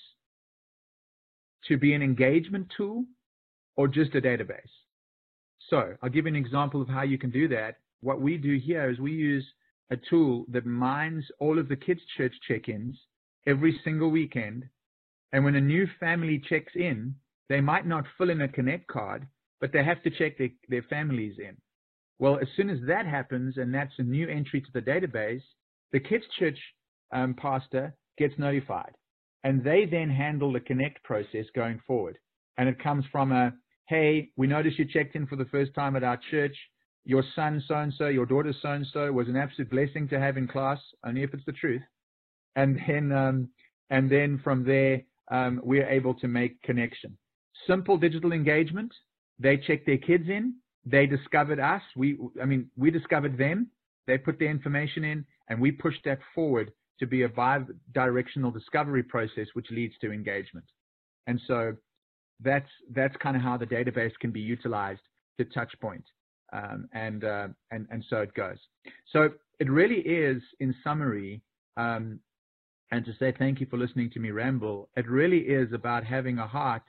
to 1.68 1.78
be 1.78 1.94
an 1.94 2.02
engagement 2.02 2.68
tool 2.76 3.06
or 3.76 3.88
just 3.88 4.16
a 4.16 4.22
database? 4.22 4.60
So 5.70 5.96
I'll 6.02 6.10
give 6.10 6.26
you 6.26 6.32
an 6.32 6.36
example 6.36 6.82
of 6.82 6.90
how 6.90 7.04
you 7.04 7.18
can 7.18 7.32
do 7.32 7.48
that. 7.50 7.78
What 8.02 8.22
we 8.22 8.38
do 8.38 8.58
here 8.58 8.90
is 8.90 9.00
we 9.00 9.12
use 9.12 9.46
a 9.90 9.98
tool 10.10 10.46
that 10.50 10.66
mines 10.66 11.26
all 11.40 11.60
of 11.60 11.70
the 11.70 11.76
kids' 11.76 12.02
church 12.18 12.34
check-ins 12.48 12.98
every 13.46 13.80
single 13.84 14.10
weekend 14.10 14.66
and 15.34 15.46
when 15.46 15.56
a 15.56 15.62
new 15.62 15.88
family 16.00 16.42
checks 16.50 16.74
in, 16.76 17.16
they 17.50 17.62
might 17.62 17.86
not 17.86 18.06
fill 18.18 18.30
in 18.30 18.42
a 18.42 18.48
Connect 18.48 18.88
card, 18.88 19.28
but 19.60 19.72
they 19.72 19.84
have 19.84 20.02
to 20.04 20.10
check 20.10 20.38
their, 20.38 20.50
their 20.68 20.84
families 20.84 21.38
in. 21.40 21.56
Well, 22.22 22.38
as 22.40 22.48
soon 22.56 22.70
as 22.70 22.78
that 22.86 23.08
happens, 23.08 23.58
and 23.58 23.74
that's 23.74 23.98
a 23.98 24.04
new 24.04 24.30
entry 24.30 24.62
to 24.62 24.72
the 24.76 24.80
database, 24.80 25.42
the 25.92 26.00
kids' 26.00 26.24
church 26.38 26.60
um, 27.12 27.34
pastor 27.34 27.96
gets 28.20 28.36
notified. 28.38 28.92
And 29.44 29.64
they 29.64 29.88
then 29.90 30.12
handle 30.12 30.54
the 30.54 30.60
connect 30.60 31.04
process 31.04 31.46
going 31.56 31.82
forward. 31.88 32.20
And 32.60 32.70
it 32.70 32.78
comes 32.78 33.06
from 33.12 33.32
a, 33.32 33.54
hey, 33.88 34.30
we 34.38 34.46
noticed 34.46 34.78
you 34.78 34.86
checked 34.86 35.16
in 35.16 35.26
for 35.26 35.36
the 35.36 35.46
first 35.46 35.74
time 35.74 35.96
at 35.96 36.04
our 36.04 36.20
church. 36.30 36.56
Your 37.06 37.24
son 37.36 37.64
so 37.68 37.74
and 37.74 37.92
so, 37.98 38.06
your 38.06 38.28
daughter 38.28 38.54
so 38.62 38.70
and 38.70 38.86
so 38.94 39.12
was 39.12 39.28
an 39.28 39.36
absolute 39.36 39.72
blessing 39.72 40.08
to 40.10 40.20
have 40.20 40.38
in 40.38 40.48
class, 40.48 40.78
only 41.04 41.24
if 41.24 41.34
it's 41.34 41.46
the 41.48 41.54
truth. 41.54 41.82
And 42.56 42.80
then, 42.88 43.12
um, 43.12 43.50
and 43.90 44.12
then 44.12 44.40
from 44.44 44.64
there, 44.64 45.02
um, 45.32 45.60
we're 45.64 45.90
able 45.90 46.14
to 46.20 46.28
make 46.28 46.62
connection. 46.62 47.18
Simple 47.66 47.98
digital 47.98 48.32
engagement. 48.32 48.94
They 49.40 49.58
check 49.58 49.88
their 49.88 49.98
kids 49.98 50.30
in. 50.30 50.54
They 50.86 51.06
discovered 51.06 51.60
us. 51.60 51.82
We, 51.96 52.18
I 52.42 52.46
mean, 52.46 52.70
we 52.78 52.92
discovered 52.92 53.38
them. 53.38 53.68
They 54.08 54.18
put 54.18 54.40
their 54.40 54.50
information 54.50 55.04
in, 55.04 55.26
and 55.48 55.62
we 55.62 55.72
pushed 55.72 56.04
that 56.06 56.20
forward 56.34 56.72
to 57.00 57.08
be 57.08 57.24
a 57.24 57.30
bi-directional 57.30 58.52
discovery 58.52 59.04
process, 59.04 59.48
which 59.54 59.68
leads 59.72 59.94
to 60.02 60.12
engagement. 60.12 60.66
And 61.28 61.40
so 61.48 61.76
that's 62.44 62.70
that's 62.96 63.16
kind 63.18 63.36
of 63.36 63.44
how 63.44 63.58
the 63.58 63.66
database 63.68 64.12
can 64.20 64.32
be 64.32 64.40
utilized 64.40 65.02
to 65.38 65.46
touch 65.46 65.72
point. 65.80 66.04
Um, 66.54 66.90
and, 66.94 67.24
uh, 67.24 67.48
and 67.72 67.88
and 67.92 68.04
so 68.10 68.18
it 68.18 68.34
goes. 68.34 68.58
So 69.14 69.30
it 69.60 69.70
really 69.70 70.00
is, 70.00 70.42
in 70.60 70.76
summary, 70.84 71.42
um, 71.78 72.20
and 72.92 73.06
to 73.06 73.14
say 73.20 73.34
thank 73.38 73.62
you 73.62 73.68
for 73.68 73.78
listening 73.78 74.10
to 74.12 74.20
me 74.20 74.32
ramble. 74.32 74.90
It 74.98 75.08
really 75.08 75.40
is 75.40 75.72
about 75.72 76.04
having 76.04 76.40
a 76.40 76.48
heart 76.48 76.84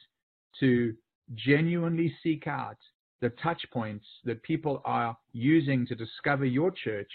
to 0.61 0.94
genuinely 1.35 2.12
seek 2.22 2.46
out 2.46 2.78
the 3.22 3.30
touch 3.42 3.62
points 3.72 4.04
that 4.24 4.42
people 4.42 4.82
are 4.85 5.16
using 5.32 5.87
to 5.87 5.94
discover 5.94 6.44
your 6.44 6.72
church 6.72 7.11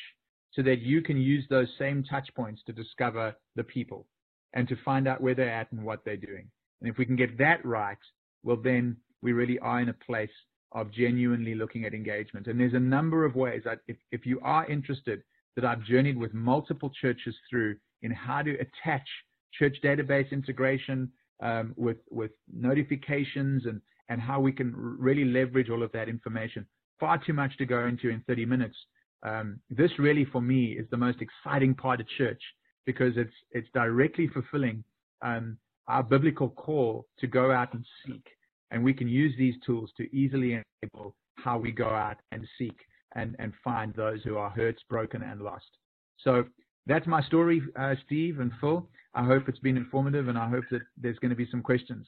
so 0.53 0.63
that 0.63 0.79
you 0.79 1.01
can 1.01 1.17
use 1.17 1.45
those 1.49 1.67
same 1.77 2.03
touch 2.03 2.29
points 2.33 2.61
to 2.65 2.73
discover 2.73 3.35
the 3.55 3.63
people 3.63 4.07
and 4.53 4.67
to 4.69 4.75
find 4.83 5.07
out 5.07 5.21
where 5.21 5.35
they're 5.35 5.53
at 5.53 5.71
and 5.71 5.83
what 5.83 6.03
they're 6.05 6.17
doing. 6.17 6.49
And 6.81 6.89
if 6.89 6.97
we 6.97 7.05
can 7.05 7.17
get 7.17 7.37
that 7.37 7.63
right, 7.65 7.97
well, 8.41 8.55
then 8.55 8.95
we 9.21 9.33
really 9.33 9.59
are 9.59 9.81
in 9.81 9.89
a 9.89 9.93
place 9.93 10.31
of 10.71 10.91
genuinely 10.91 11.55
looking 11.55 11.83
at 11.85 11.93
engagement. 11.93 12.47
And 12.47 12.59
there's 12.59 12.73
a 12.73 12.79
number 12.79 13.25
of 13.25 13.35
ways 13.35 13.63
that 13.65 13.79
if, 13.87 13.97
if 14.11 14.25
you 14.25 14.39
are 14.41 14.65
interested 14.71 15.23
that 15.55 15.65
I've 15.65 15.83
journeyed 15.83 16.17
with 16.17 16.33
multiple 16.33 16.91
churches 17.01 17.35
through 17.49 17.75
in 18.01 18.11
how 18.11 18.41
to 18.43 18.53
attach 18.55 19.07
church 19.53 19.77
database 19.83 20.31
integration 20.31 21.11
um, 21.43 21.73
with, 21.75 21.97
with 22.09 22.31
notifications 22.53 23.65
and 23.65 23.81
and 24.09 24.21
how 24.21 24.39
we 24.39 24.51
can 24.51 24.73
really 24.75 25.25
leverage 25.25 25.69
all 25.69 25.83
of 25.83 25.91
that 25.91 26.09
information. 26.09 26.65
Far 26.99 27.17
too 27.23 27.33
much 27.33 27.57
to 27.57 27.65
go 27.65 27.85
into 27.85 28.09
in 28.09 28.21
30 28.27 28.45
minutes. 28.45 28.75
Um, 29.23 29.59
this 29.69 29.91
really, 29.99 30.25
for 30.25 30.41
me, 30.41 30.73
is 30.73 30.87
the 30.89 30.97
most 30.97 31.19
exciting 31.21 31.73
part 31.73 31.99
of 31.99 32.07
church 32.17 32.41
because 32.85 33.13
it's 33.17 33.33
it's 33.51 33.67
directly 33.73 34.27
fulfilling 34.27 34.83
um, 35.21 35.57
our 35.87 36.03
biblical 36.03 36.49
call 36.49 37.05
to 37.19 37.27
go 37.27 37.51
out 37.51 37.73
and 37.73 37.85
seek, 38.05 38.25
and 38.71 38.83
we 38.83 38.93
can 38.93 39.07
use 39.07 39.33
these 39.37 39.55
tools 39.65 39.89
to 39.97 40.15
easily 40.15 40.61
enable 40.83 41.15
how 41.35 41.57
we 41.57 41.71
go 41.71 41.89
out 41.89 42.17
and 42.31 42.47
seek 42.57 42.77
and 43.15 43.35
and 43.39 43.53
find 43.63 43.93
those 43.93 44.21
who 44.23 44.37
are 44.37 44.49
hurt, 44.49 44.77
broken, 44.89 45.21
and 45.21 45.41
lost. 45.41 45.77
So 46.23 46.45
that's 46.85 47.07
my 47.07 47.21
story, 47.23 47.61
uh, 47.77 47.95
Steve 48.05 48.39
and 48.39 48.51
Phil. 48.61 48.87
I 49.13 49.23
hope 49.23 49.49
it's 49.49 49.59
been 49.59 49.77
informative, 49.77 50.27
and 50.27 50.37
I 50.37 50.49
hope 50.49 50.65
that 50.71 50.81
there's 50.95 51.19
going 51.19 51.29
to 51.29 51.35
be 51.35 51.47
some 51.49 51.61
questions. 51.61 52.07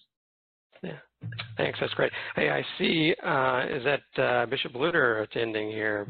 Yeah, 0.81 0.97
thanks. 1.57 1.79
That's 1.79 1.93
great. 1.93 2.11
Hey, 2.35 2.49
I 2.49 2.63
see. 2.77 3.13
Uh, 3.23 3.65
is 3.69 3.83
that 3.83 4.23
uh, 4.23 4.45
Bishop 4.45 4.73
Luter 4.73 5.23
attending 5.23 5.69
here 5.69 6.07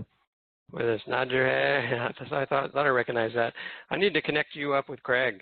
with 0.71 0.85
us? 0.85 1.01
Nod 1.07 1.31
your 1.31 1.47
head. 1.47 2.13
I 2.31 2.45
thought, 2.45 2.71
thought 2.71 2.85
I 2.85 2.89
recognized 2.89 3.35
that. 3.35 3.53
I 3.89 3.97
need 3.97 4.13
to 4.13 4.21
connect 4.21 4.55
you 4.55 4.73
up 4.73 4.89
with 4.89 5.01
Craig. 5.03 5.41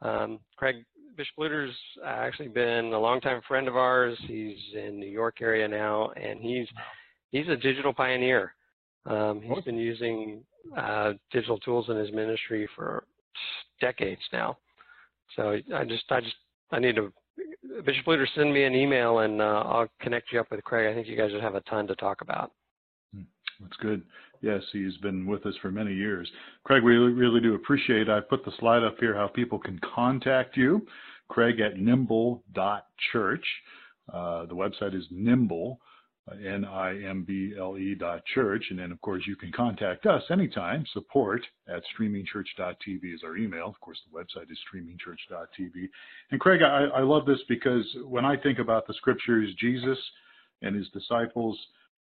Um, 0.00 0.40
Craig 0.56 0.84
Bishop 1.16 1.36
Luter's 1.38 1.74
actually 2.04 2.48
been 2.48 2.92
a 2.92 2.98
longtime 2.98 3.42
friend 3.46 3.68
of 3.68 3.76
ours. 3.76 4.18
He's 4.26 4.56
in 4.74 5.00
the 5.00 5.06
New 5.06 5.10
York 5.10 5.42
area 5.42 5.68
now, 5.68 6.10
and 6.10 6.40
he's 6.40 6.66
he's 7.30 7.48
a 7.48 7.56
digital 7.56 7.92
pioneer. 7.92 8.54
Um, 9.04 9.42
he's 9.42 9.64
been 9.64 9.76
using 9.76 10.42
uh, 10.76 11.12
digital 11.30 11.58
tools 11.58 11.86
in 11.88 11.96
his 11.96 12.12
ministry 12.12 12.68
for 12.74 13.04
decades 13.80 14.22
now. 14.32 14.56
So 15.36 15.58
I 15.74 15.84
just 15.84 16.04
I 16.10 16.20
just 16.20 16.36
I 16.70 16.78
need 16.78 16.96
to 16.96 17.12
Bishop 17.84 18.06
Luter, 18.06 18.26
send 18.34 18.52
me 18.52 18.64
an 18.64 18.74
email 18.74 19.20
and 19.20 19.40
uh, 19.40 19.62
I'll 19.66 19.88
connect 20.00 20.32
you 20.32 20.40
up 20.40 20.50
with 20.50 20.62
Craig. 20.64 20.90
I 20.90 20.94
think 20.94 21.06
you 21.08 21.16
guys 21.16 21.32
would 21.32 21.42
have 21.42 21.54
a 21.54 21.60
ton 21.62 21.86
to 21.86 21.96
talk 21.96 22.20
about. 22.20 22.52
Hmm, 23.14 23.22
that's 23.60 23.76
good. 23.78 24.02
Yes, 24.40 24.62
he's 24.72 24.96
been 24.98 25.26
with 25.26 25.46
us 25.46 25.54
for 25.62 25.70
many 25.70 25.94
years. 25.94 26.28
Craig, 26.64 26.82
we 26.82 26.96
really 26.96 27.40
do 27.40 27.54
appreciate. 27.54 28.08
I 28.08 28.20
put 28.20 28.44
the 28.44 28.52
slide 28.58 28.82
up 28.82 28.96
here 28.98 29.14
how 29.14 29.28
people 29.28 29.58
can 29.58 29.80
contact 29.94 30.56
you. 30.56 30.86
Craig 31.28 31.60
at 31.60 31.78
nimble.church. 31.78 33.44
Uh, 34.12 34.46
the 34.46 34.54
website 34.54 34.94
is 34.94 35.04
nimble 35.10 35.78
N-I-M-B-L-E 36.30 37.94
dot 37.96 38.24
church. 38.34 38.64
And 38.70 38.78
then, 38.78 38.92
of 38.92 39.00
course, 39.00 39.24
you 39.26 39.36
can 39.36 39.50
contact 39.52 40.06
us 40.06 40.22
anytime. 40.30 40.84
Support 40.92 41.42
at 41.68 41.82
streamingchurch.tv 41.98 43.14
is 43.14 43.22
our 43.24 43.36
email. 43.36 43.66
Of 43.66 43.80
course, 43.80 43.98
the 44.06 44.16
website 44.16 44.50
is 44.50 44.58
streamingchurch.tv. 44.72 45.88
And 46.30 46.40
Craig, 46.40 46.62
I, 46.62 46.84
I 46.98 47.00
love 47.00 47.26
this 47.26 47.40
because 47.48 47.84
when 48.04 48.24
I 48.24 48.36
think 48.36 48.58
about 48.58 48.86
the 48.86 48.94
scriptures, 48.94 49.52
Jesus 49.58 49.98
and 50.62 50.76
his 50.76 50.88
disciples, 50.90 51.58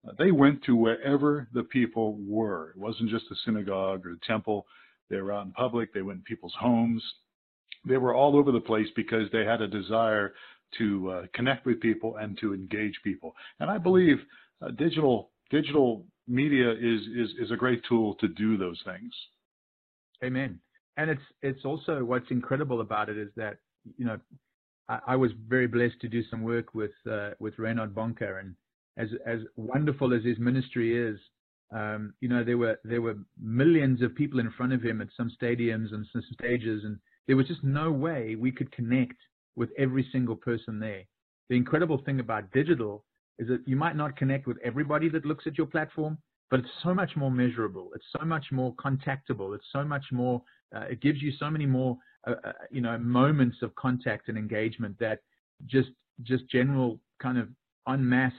uh, 0.06 0.12
they 0.18 0.30
went 0.30 0.62
to 0.64 0.76
wherever 0.76 1.48
the 1.54 1.64
people 1.64 2.18
were. 2.20 2.70
It 2.70 2.76
wasn't 2.76 3.10
just 3.10 3.28
the 3.30 3.36
synagogue 3.44 4.06
or 4.06 4.10
the 4.10 4.20
temple. 4.26 4.66
They 5.08 5.20
were 5.20 5.32
out 5.32 5.46
in 5.46 5.52
public. 5.52 5.92
They 5.92 6.02
went 6.02 6.18
in 6.18 6.24
people's 6.24 6.54
homes. 6.58 7.02
They 7.88 7.96
were 7.96 8.14
all 8.14 8.36
over 8.36 8.52
the 8.52 8.60
place 8.60 8.88
because 8.94 9.30
they 9.32 9.44
had 9.44 9.62
a 9.62 9.66
desire 9.66 10.34
to 10.78 11.10
uh, 11.10 11.22
connect 11.34 11.66
with 11.66 11.80
people 11.80 12.16
and 12.16 12.38
to 12.38 12.54
engage 12.54 12.94
people. 13.04 13.34
And 13.58 13.70
I 13.70 13.78
believe 13.78 14.16
uh, 14.62 14.70
digital 14.72 15.30
digital 15.50 16.04
media 16.28 16.70
is, 16.70 17.00
is 17.16 17.30
is 17.40 17.50
a 17.50 17.56
great 17.56 17.82
tool 17.88 18.14
to 18.16 18.28
do 18.28 18.56
those 18.56 18.80
things. 18.84 19.12
Amen. 20.24 20.60
And 20.96 21.10
it's 21.10 21.22
it's 21.42 21.64
also 21.64 22.04
what's 22.04 22.30
incredible 22.30 22.80
about 22.80 23.08
it 23.08 23.18
is 23.18 23.30
that 23.36 23.58
you 23.96 24.04
know 24.04 24.18
I, 24.88 25.00
I 25.08 25.16
was 25.16 25.32
very 25.48 25.66
blessed 25.66 26.00
to 26.02 26.08
do 26.08 26.22
some 26.30 26.42
work 26.42 26.74
with 26.74 26.92
uh, 27.10 27.30
with 27.38 27.58
Reinhard 27.58 27.94
Bonnke 27.94 28.38
and 28.38 28.54
as 28.96 29.08
as 29.26 29.40
wonderful 29.56 30.12
as 30.12 30.24
his 30.24 30.38
ministry 30.38 30.96
is, 30.96 31.18
um, 31.72 32.12
you 32.20 32.28
know 32.28 32.44
there 32.44 32.58
were 32.58 32.78
there 32.84 33.02
were 33.02 33.16
millions 33.40 34.02
of 34.02 34.14
people 34.14 34.40
in 34.40 34.50
front 34.56 34.72
of 34.72 34.82
him 34.82 35.00
at 35.00 35.08
some 35.16 35.30
stadiums 35.40 35.92
and 35.92 36.06
some 36.12 36.22
stages, 36.32 36.84
and 36.84 36.98
there 37.26 37.36
was 37.36 37.46
just 37.46 37.64
no 37.64 37.90
way 37.90 38.34
we 38.34 38.52
could 38.52 38.70
connect 38.72 39.16
with 39.56 39.70
every 39.78 40.08
single 40.12 40.36
person 40.36 40.78
there. 40.80 41.04
The 41.48 41.56
incredible 41.56 41.98
thing 42.04 42.20
about 42.20 42.50
digital 42.52 43.04
is 43.38 43.48
that 43.48 43.66
you 43.66 43.76
might 43.76 43.96
not 43.96 44.16
connect 44.16 44.46
with 44.46 44.58
everybody 44.62 45.08
that 45.08 45.24
looks 45.24 45.46
at 45.46 45.58
your 45.58 45.66
platform, 45.66 46.18
but 46.50 46.60
it's 46.60 46.68
so 46.82 46.94
much 46.94 47.16
more 47.16 47.30
measurable. 47.30 47.90
It's 47.94 48.04
so 48.18 48.24
much 48.24 48.46
more 48.52 48.74
contactable. 48.74 49.54
It's 49.54 49.66
so 49.72 49.84
much 49.84 50.04
more, 50.12 50.42
uh, 50.74 50.82
it 50.90 51.00
gives 51.00 51.22
you 51.22 51.32
so 51.38 51.50
many 51.50 51.66
more, 51.66 51.96
uh, 52.26 52.34
uh, 52.44 52.52
you 52.70 52.80
know, 52.80 52.98
moments 52.98 53.58
of 53.62 53.74
contact 53.76 54.28
and 54.28 54.36
engagement 54.36 54.98
that 54.98 55.20
just, 55.66 55.90
just 56.22 56.48
general 56.50 57.00
kind 57.20 57.38
of 57.38 57.48
en 57.88 58.06
masse 58.06 58.32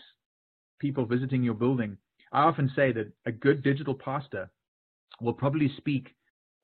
people 0.80 1.06
visiting 1.06 1.44
your 1.44 1.54
building. 1.54 1.98
I 2.32 2.44
often 2.44 2.72
say 2.76 2.92
that 2.94 3.12
a 3.26 3.32
good 3.32 3.64
digital 3.64 3.94
pastor 3.94 4.50
will 5.20 5.34
probably 5.34 5.72
speak 5.78 6.16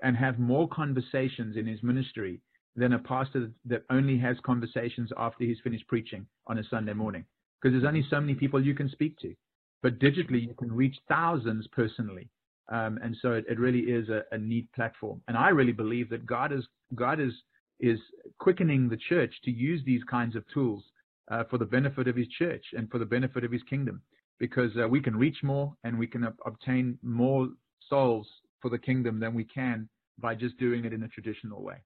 and 0.04 0.16
have 0.16 0.40
more 0.40 0.68
conversations 0.70 1.58
in 1.58 1.66
his 1.66 1.82
ministry 1.84 2.42
than 2.78 2.94
a 2.94 3.00
pastor 3.00 3.50
that 3.66 3.84
only 3.90 4.18
has 4.20 4.38
conversations 4.46 5.10
after 5.18 5.44
he's 5.44 5.58
finished 5.64 5.88
preaching 5.88 6.26
on 6.46 6.60
a 6.60 6.64
Sunday 6.70 6.94
morning. 6.94 7.26
Because 7.60 7.74
there's 7.74 7.88
only 7.88 8.06
so 8.08 8.22
many 8.22 8.36
people 8.36 8.64
you 8.64 8.76
can 8.76 8.88
speak 8.90 9.18
to. 9.20 9.34
But 9.82 10.00
digitally, 10.00 10.44
you 10.44 10.54
can 10.58 10.72
reach 10.72 10.96
thousands 11.10 11.68
personally. 11.68 12.30
Um, 12.72 13.00
and 13.02 13.18
so 13.22 13.34
it, 13.34 13.46
it 13.50 13.60
really 13.60 13.80
is 13.80 14.10
a, 14.10 14.24
a, 14.32 14.38
neat 14.38 14.72
platform. 14.74 15.22
And 15.28 15.36
I 15.36 15.50
really 15.50 15.72
believe 15.72 16.10
that 16.10 16.26
God 16.26 16.52
is 16.52 16.66
God 16.96 17.20
is 17.20 17.32
is 17.80 18.00
quickening 18.40 18.90
the 18.90 18.98
church 19.10 19.34
to 19.46 19.52
use 19.52 19.82
these 19.86 20.04
kinds 20.04 20.36
of 20.36 20.44
tools 20.54 20.84
uh, 21.32 21.44
for 21.50 21.58
the 21.58 21.66
benefit 21.66 22.08
of 22.08 22.16
His 22.16 22.28
church 22.28 22.66
and 22.74 22.90
for 22.92 23.00
the 23.00 23.06
benefit 23.06 23.44
of 23.44 23.52
His 23.52 23.64
kingdom, 23.64 24.02
because 24.38 24.72
uh, 24.78 24.88
we 24.88 25.00
can 25.00 25.16
reach 25.16 25.38
more 25.44 25.74
and 25.84 25.98
we 25.98 26.08
can 26.08 26.26
ob- 26.26 26.36
obtain 26.46 26.98
more 27.02 27.48
souls 27.90 28.28
for 28.62 28.70
the 28.70 28.78
kingdom 28.78 29.20
than 29.20 29.34
we 29.34 29.46
can 29.46 29.88
by 30.20 30.36
just 30.36 30.58
doing 30.58 30.84
it 30.84 30.94
in 30.94 31.04
a 31.04 31.08
traditional 31.08 31.64
way. 31.64 31.78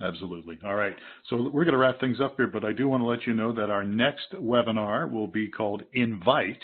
Absolutely. 0.00 0.58
All 0.64 0.76
right. 0.76 0.94
So 1.28 1.50
we're 1.52 1.64
going 1.64 1.72
to 1.72 1.78
wrap 1.78 1.98
things 1.98 2.20
up 2.20 2.36
here, 2.36 2.46
but 2.46 2.64
I 2.64 2.72
do 2.72 2.88
want 2.88 3.02
to 3.02 3.06
let 3.06 3.26
you 3.26 3.34
know 3.34 3.52
that 3.52 3.70
our 3.70 3.82
next 3.82 4.32
webinar 4.34 5.10
will 5.10 5.26
be 5.26 5.48
called 5.48 5.82
Invite, 5.94 6.62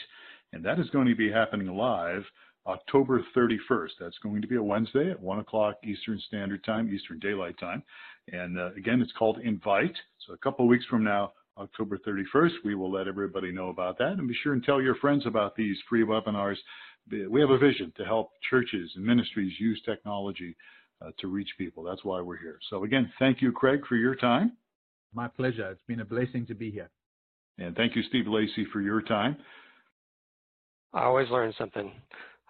and 0.52 0.64
that 0.64 0.78
is 0.78 0.88
going 0.90 1.08
to 1.08 1.16
be 1.16 1.32
happening 1.32 1.66
live 1.66 2.22
October 2.66 3.24
31st. 3.36 3.90
That's 3.98 4.18
going 4.22 4.40
to 4.40 4.46
be 4.46 4.56
a 4.56 4.62
Wednesday 4.62 5.10
at 5.10 5.20
1 5.20 5.40
o'clock 5.40 5.76
Eastern 5.82 6.20
Standard 6.28 6.64
Time, 6.64 6.92
Eastern 6.94 7.18
Daylight 7.18 7.58
Time. 7.58 7.82
And 8.32 8.58
uh, 8.58 8.70
again, 8.76 9.02
it's 9.02 9.12
called 9.18 9.38
Invite. 9.40 9.96
So 10.26 10.32
a 10.32 10.38
couple 10.38 10.64
of 10.64 10.68
weeks 10.68 10.86
from 10.86 11.02
now, 11.02 11.32
October 11.58 11.98
31st, 11.98 12.52
we 12.64 12.74
will 12.74 12.90
let 12.90 13.08
everybody 13.08 13.52
know 13.52 13.68
about 13.68 13.98
that. 13.98 14.12
And 14.12 14.28
be 14.28 14.34
sure 14.42 14.52
and 14.52 14.62
tell 14.62 14.80
your 14.80 14.96
friends 14.96 15.26
about 15.26 15.56
these 15.56 15.76
free 15.88 16.04
webinars 16.04 16.56
we 17.10 17.40
have 17.40 17.50
a 17.50 17.58
vision 17.58 17.92
to 17.96 18.04
help 18.04 18.30
churches 18.48 18.90
and 18.96 19.04
ministries 19.04 19.52
use 19.58 19.80
technology 19.84 20.56
uh, 21.04 21.10
to 21.18 21.28
reach 21.28 21.48
people. 21.58 21.82
That's 21.82 22.04
why 22.04 22.20
we're 22.20 22.36
here. 22.36 22.58
So 22.70 22.84
again, 22.84 23.12
thank 23.18 23.42
you, 23.42 23.52
Craig, 23.52 23.80
for 23.88 23.96
your 23.96 24.14
time. 24.14 24.52
My 25.12 25.28
pleasure. 25.28 25.70
It's 25.70 25.82
been 25.86 26.00
a 26.00 26.04
blessing 26.04 26.46
to 26.46 26.54
be 26.54 26.70
here. 26.70 26.90
And 27.58 27.76
thank 27.76 27.94
you, 27.94 28.02
Steve 28.08 28.26
Lacy, 28.26 28.66
for 28.72 28.80
your 28.80 29.00
time. 29.02 29.36
I 30.92 31.04
always 31.04 31.28
learn 31.30 31.52
something. 31.58 31.92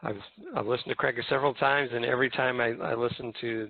I've 0.03 0.17
I've 0.55 0.67
listened 0.67 0.91
to 0.91 0.95
Craig 0.95 1.17
several 1.29 1.55
times, 1.55 1.91
and 1.93 2.05
every 2.05 2.31
time 2.31 2.61
I, 2.61 2.73
I 2.83 2.95
listen 2.95 3.33
to 3.41 3.69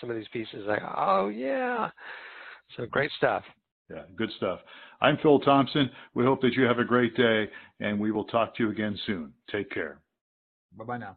some 0.00 0.10
of 0.10 0.16
these 0.16 0.26
pieces, 0.32 0.66
I 0.68 0.78
go, 0.78 0.94
oh 0.96 1.28
yeah, 1.28 1.90
so 2.76 2.86
great 2.86 3.10
stuff. 3.16 3.44
Yeah, 3.88 4.02
good 4.16 4.30
stuff. 4.36 4.60
I'm 5.00 5.16
Phil 5.22 5.38
Thompson. 5.40 5.88
We 6.14 6.24
hope 6.24 6.40
that 6.42 6.54
you 6.54 6.64
have 6.64 6.80
a 6.80 6.84
great 6.84 7.16
day, 7.16 7.48
and 7.78 8.00
we 8.00 8.10
will 8.10 8.24
talk 8.24 8.56
to 8.56 8.64
you 8.64 8.70
again 8.70 8.98
soon. 9.06 9.32
Take 9.50 9.70
care. 9.70 10.00
Bye 10.76 10.84
bye 10.84 10.98
now. 10.98 11.16